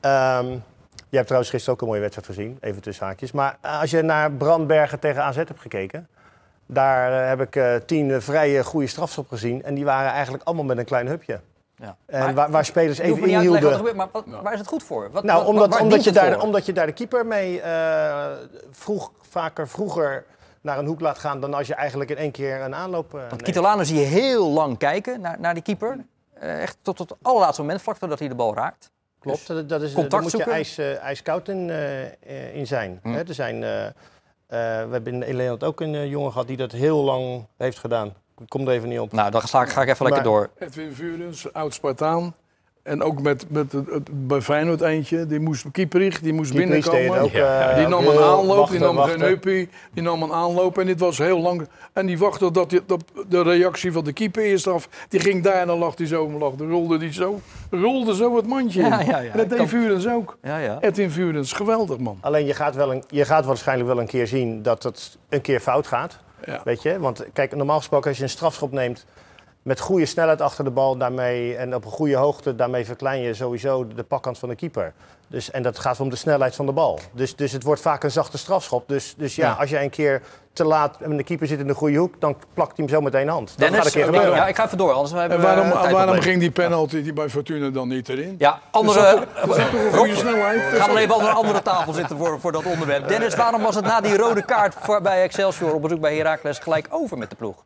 [0.00, 0.46] Ehm
[1.12, 3.32] je hebt trouwens gisteren ook een mooie wedstrijd gezien, even tussen haakjes.
[3.32, 6.08] Maar eh, als je naar Brandbergen tegen AZ hebt gekeken,
[6.66, 9.62] daar eh, heb ik eh, tien vrije goede strafschop gezien.
[9.62, 11.40] En die waren eigenlijk allemaal met een klein hupje.
[11.76, 11.96] Ja.
[12.06, 13.74] En Maar- waar, waar spelers even wat inhielden.
[13.74, 15.10] gebeurt, maar wat- waar is het goed voor?
[15.10, 16.42] Wat, Nou, wat- omdat, omdat, je daar, voor?
[16.42, 18.26] omdat je daar de keeper mee eh,
[18.70, 20.24] vroeg, vaker vroeger
[20.60, 23.20] naar een hoek laat gaan dan als je eigenlijk in één keer een aanloop eh,
[23.28, 23.42] Want.
[23.42, 25.96] Kitolano zie je heel lang kijken naar, naar die keeper.
[26.32, 28.90] Eh, echt tot, tot het allerlaatste moment, vlak voordat hij de bal raakt.
[29.22, 33.00] Klopt, dat, dat is, daar moet je ijs, eh, ijskoud in, eh, eh, in zijn.
[33.02, 33.12] Hm.
[33.12, 33.60] Hè, er zijn
[34.48, 38.06] we hebben in Nederland ook een jongen gehad die dat heel lang heeft gedaan.
[38.38, 39.12] Ik kom er even niet op.
[39.12, 40.50] Nou, dan ga, ga ik even lekker Maar- door.
[40.58, 42.34] Edwin Vurens, oud Spartaan.
[42.82, 45.26] En ook met, met het, het- bij Feyenoord eentje.
[45.26, 47.20] Die moest Kieperich, die moest het binnenkomen.
[47.20, 49.18] ook, eh, Die nam een aanloop, wachten, die nam wachten.
[49.20, 51.68] geen huppie, die nam een aanloop en dit was heel lang.
[51.92, 54.88] En die wachtte dat, die, dat de reactie van de keeper eerst af.
[55.08, 57.40] Die ging daar en dan lag hij zo, lag, dan rolde die zo,
[57.70, 58.88] rolde zo het mandje in.
[58.88, 59.30] Ja, ja, ja.
[59.32, 59.70] En dat deed
[60.02, 60.36] Kan- ook.
[60.42, 60.78] Ja, ja.
[60.80, 62.18] Edwin Vurens, geweldig man.
[62.20, 65.40] Alleen je gaat, wel een, je gaat waarschijnlijk wel een keer zien dat het een
[65.40, 66.18] keer fout gaat.
[66.46, 66.60] Ja.
[66.64, 66.98] Weet je?
[66.98, 69.06] Want kijk, normaal gesproken als je een strafschop neemt
[69.62, 73.34] met goede snelheid achter de bal daarmee, en op een goede hoogte, daarmee verklein je
[73.34, 74.92] sowieso de pakkant van de keeper.
[75.28, 76.98] Dus, en dat gaat om de snelheid van de bal.
[77.12, 78.88] Dus, dus het wordt vaak een zachte strafschop.
[78.88, 79.52] Dus, dus ja, Ja.
[79.52, 80.22] als jij een keer
[80.52, 83.00] te laat en de keeper zit in de goede hoek, dan plakt hij hem zo
[83.00, 83.48] meteen hand.
[83.48, 84.34] Dat Dennis, gaat een keer gebeuren.
[84.34, 87.02] ja, ik ga even door, anders hebben En we waarom, eh, waarom ging die penalty
[87.02, 88.34] die bij Fortuna dan niet erin?
[88.38, 89.00] Ja, Er andere...
[89.00, 90.70] er een goede snelheid?
[90.70, 93.08] We gaan dan even aan een andere tafel zitten voor, voor dat onderwerp.
[93.08, 96.58] Dennis, waarom was het na die rode kaart voor, bij Excelsior op bezoek bij Heracles
[96.58, 97.64] gelijk over met de ploeg?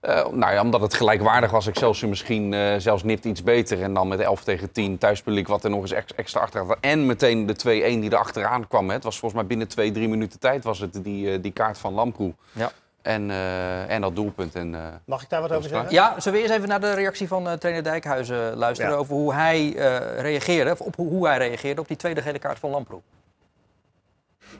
[0.00, 1.66] Eh, nou ja, omdat het gelijkwaardig was.
[1.66, 3.82] Excelsior misschien eh, zelfs nipt iets beter.
[3.82, 6.76] En dan met 11 tegen 10 thuispubliek wat er nog eens ex- extra achter had.
[6.80, 8.88] En meteen de 2-1 die er achteraan kwam.
[8.88, 8.94] Hè.
[8.94, 11.78] Het was volgens mij binnen 2, 3 minuten tijd was het die, eh, die kaart
[11.78, 12.32] van Lamproe.
[12.52, 12.70] Ja.
[13.02, 14.54] En, eh, en dat doelpunt.
[14.54, 15.92] En, eh, Mag ik daar wat over zeggen?
[15.92, 18.92] Ja, zullen we eerst even naar de reactie van eh, trainer Dijkhuizen luisteren...
[18.92, 18.98] Ja.
[18.98, 22.38] over hoe hij eh, reageerde, of op hoe, hoe hij reageerde op die tweede gele
[22.38, 23.00] kaart van Lamproe.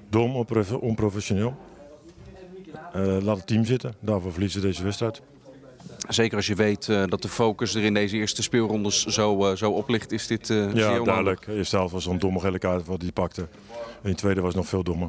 [0.09, 1.55] Dom, onprof- onprofessioneel.
[2.93, 3.95] Eh, laat het team zitten.
[4.01, 5.20] Daarvoor verliezen ze deze wedstrijd.
[6.09, 9.57] Zeker als je weet eh, dat de focus er in deze eerste speelrondes zo, eh,
[9.57, 11.45] zo op ligt, is dit zeer Ja, duidelijk.
[11.47, 13.41] De eerste helft was zo'n domme gele kaart wat hij pakte.
[13.72, 15.09] En die tweede was nog veel dommer.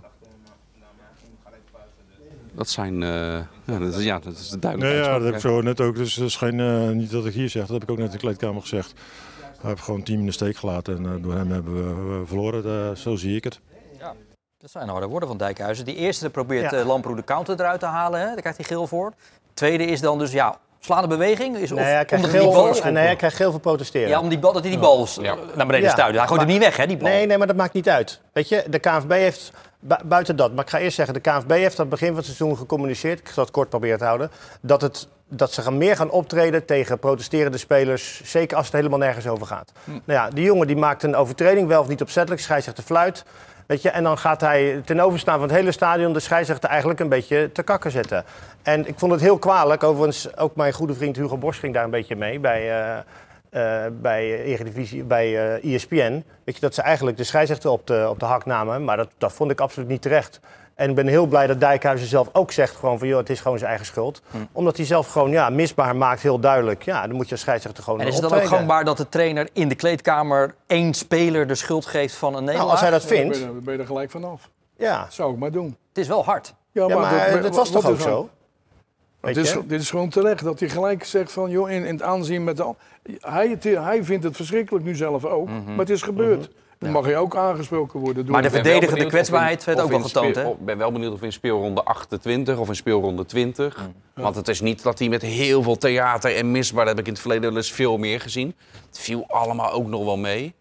[2.54, 5.06] Dat zijn, ja, dat is, ja, dat is de Nee, duidelijkheid.
[5.06, 5.96] ja, dat heb ik zo net ook.
[5.96, 8.12] Dus dat is geen, niet dat ik hier zeg, dat heb ik ook net in
[8.12, 8.94] de kleedkamer gezegd.
[9.60, 11.74] Hij heeft gewoon het team in de steek gelaten en door hem hebben
[12.20, 12.98] we verloren.
[12.98, 13.60] Zo zie ik het.
[14.62, 15.86] Dat zijn harde woorden van Dijkhuizen.
[15.86, 16.78] Die eerste probeert Ja.
[16.78, 18.26] eh, Lamproe de counter eruit te halen, hè?
[18.26, 19.14] daar krijgt hij geel voor.
[19.54, 21.58] Tweede is dan dus, ja, slaande beweging.
[21.58, 24.10] Is, Nee, hij krijgt geel, bal- voor- nee, hij krijgt geel voor protesteren.
[24.10, 25.36] Ja, om die bal, dat hij die bal Ja.
[25.56, 25.90] naar beneden Ja.
[25.94, 26.16] stuit.
[26.16, 27.08] Hij gooit hem niet weg, hè, die bal.
[27.10, 28.20] Nee, nee, maar dat maakt niet uit.
[28.34, 31.50] Weet je, de KNVB heeft, bu- buiten dat, maar ik ga eerst zeggen, de KNVB
[31.52, 34.32] heeft aan het begin van het seizoen gecommuniceerd, ik zal het kort proberen te houden,
[34.62, 39.00] dat, het, dat ze gaan meer gaan optreden tegen protesterende spelers, zeker als het helemaal
[39.00, 39.72] nergens over gaat.
[39.84, 39.92] Hm.
[39.92, 43.24] Nou ja, die jongen die maakt een overtreding, wel of niet opzettelijk, scheidsrechter fluit.
[43.72, 47.00] Weet je, en dan gaat hij ten overstaan van het hele stadion de scheidsrechter eigenlijk
[47.00, 48.24] een beetje te kakken zetten.
[48.62, 51.84] En ik vond het heel kwalijk, overigens ook mijn goede vriend Hugo Bos ging daar
[51.84, 52.82] een beetje mee bij,
[53.50, 56.24] eh, bij, Eredivisie, bij eh ESPN.
[56.44, 58.84] Weet je, dat ze eigenlijk de scheidsrechter op de, op de hak namen.
[58.84, 60.40] Maar dat, dat vond ik absoluut niet terecht.
[60.76, 63.08] En ik ben heel blij dat Dijkhuizen zelf ook zegt gewoon van...
[63.08, 64.22] joh, het is gewoon zijn eigen schuld.
[64.32, 64.38] Hm.
[64.52, 66.84] Omdat hij zelf gewoon ja, misbaar maakt, heel duidelijk.
[66.84, 69.10] Ja, dan moet je als scheidsrechter gewoon En is het dan ook gangbaar dat de
[69.10, 72.72] trainer in de kleedkamer één speler de schuld geeft van een Nou, nederlaag?
[72.72, 74.50] als hij dat vindt, dan ben je er gelijk vanaf.
[74.78, 75.02] ja.
[75.04, 75.78] Dat zou ik maar doen.
[75.90, 76.54] Het is wel hard.
[76.72, 78.30] Ja, maar dat- dat was toch ook zo?
[79.20, 79.66] Weet Het is, je?
[79.68, 82.58] dit is gewoon terecht dat hij gelijk zegt van, joh, in, in het aanzien met
[82.58, 82.64] de...
[82.64, 82.76] an-
[83.20, 86.50] Hij, het- hij vindt het verschrikkelijk nu zelf ook, maar het is gebeurd.
[86.82, 88.34] Dan mag hij ook aangesproken worden door...
[88.34, 90.50] Maar de verdedigende kwetsbaarheid werd ook wel getoond, hè?
[90.50, 93.90] Ik ben wel benieuwd of in speelronde 28 of in speelronde 20.
[94.14, 96.86] Want het is niet dat hij met heel veel theater en misbaar...
[96.86, 98.56] dat heb ik in het verleden wel eens veel meer gezien.
[98.88, 100.54] Het viel allemaal ook nog wel mee.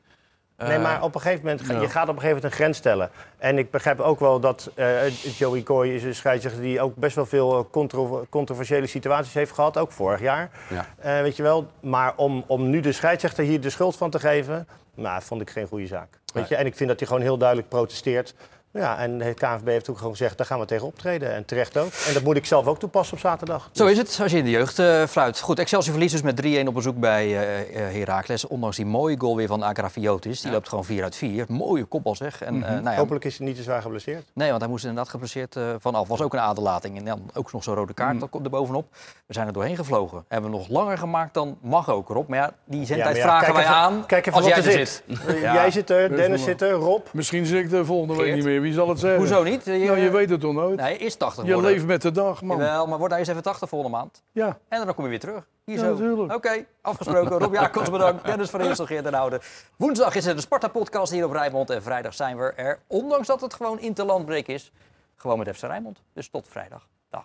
[0.68, 1.80] Nee, Eh, maar op een gegeven moment, Ja.
[1.80, 3.10] je gaat op een gegeven moment een grens stellen.
[3.38, 5.08] En ik begrijp ook wel dat eh,
[5.38, 9.52] Joey Coy is een scheidsrechter die ook best wel veel eh, contro- controversiële situaties heeft
[9.52, 10.50] gehad, ook vorig jaar.
[10.68, 11.22] Ja.
[11.22, 14.68] Weet je wel, maar om, om nu de scheidsrechter hier de schuld van te geven,
[14.94, 16.18] nou, vond ik geen goede zaak.
[16.34, 16.56] Weet je?
[16.56, 18.34] En ik vind dat hij gewoon heel duidelijk protesteert.
[18.72, 21.34] Ja, en de KNVB heeft ook gewoon gezegd, daar gaan we tegen optreden.
[21.34, 21.90] En terecht ook.
[22.06, 23.68] En dat moet ik zelf ook toepassen op zaterdag.
[23.72, 25.40] Zo is het, als je in de jeugd eh, fluit.
[25.40, 27.28] Goed, Excelsior verliest dus met 3-1 op bezoek bij
[27.72, 28.46] Heracles.
[28.46, 30.40] Ondanks die mooie goal weer van Agrafiotis.
[30.40, 31.44] Die loopt gewoon 4 uit 4.
[31.48, 32.42] Mooie kopbal zeg.
[32.42, 34.24] En, eh, nou ja, Hopelijk is hij niet te zwaar geblesseerd.
[34.34, 36.08] Nee, want hij moest inderdaad geblesseerd eh, vanaf.
[36.08, 36.98] Was ook een aderlating.
[36.98, 38.18] En dan ook nog zo'n rode kaart Mm.
[38.20, 38.86] dat komt er bovenop.
[39.26, 40.24] We zijn er doorheen gevlogen.
[40.28, 42.28] Hebben we nog langer gemaakt dan mag ook erop.
[42.28, 44.66] Maar ja, die zendtijd Ja, vragen kijk wij even- aan Kijk even als jij er
[44.66, 45.02] er zit.
[45.08, 45.40] zit.
[45.40, 45.54] Ja.
[45.54, 47.06] Jij zit er, Dennis zit er, Rob.
[47.12, 48.59] Misschien zit ik de volgende week niet meer.
[48.60, 49.18] Wie zal het zeggen?
[49.18, 49.64] Hoezo niet?
[49.64, 50.80] Je, Nou, je weet het toch nooit?
[50.80, 51.70] Nee, is 80 je worden.
[51.70, 52.56] leeft met de dag, man.
[52.58, 54.22] Jawel, maar word hij eens even 80 volgende maand.
[54.32, 54.58] Ja.
[54.68, 55.46] En dan kom je weer terug.
[55.64, 55.90] Hier Ja, zo.
[55.90, 56.34] natuurlijk.
[56.34, 57.38] Oké, afgesproken.
[57.38, 58.24] Rob Jacobs bedankt.
[58.24, 59.40] Dennis van Eersel, Geert den Oude.
[59.76, 61.70] Woensdag is er de Sparta-podcast hier op Rijnmond.
[61.70, 64.72] En vrijdag zijn we er, ondanks dat het gewoon interlandbreek is,
[65.16, 66.02] gewoon met FC Rijnmond.
[66.12, 66.86] Dus tot vrijdag.
[67.10, 67.24] Dag.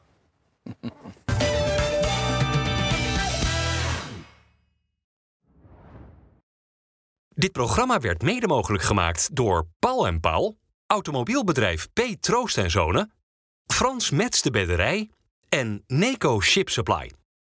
[7.29, 10.55] Dit programma werd mede mogelijk gemaakt door Paul en Paul,
[10.88, 12.01] automobielbedrijf P.
[12.19, 13.11] Troost en Zonen,
[13.65, 15.09] Frans Mets de Bedderij
[15.49, 17.11] en Neco Ship Supply.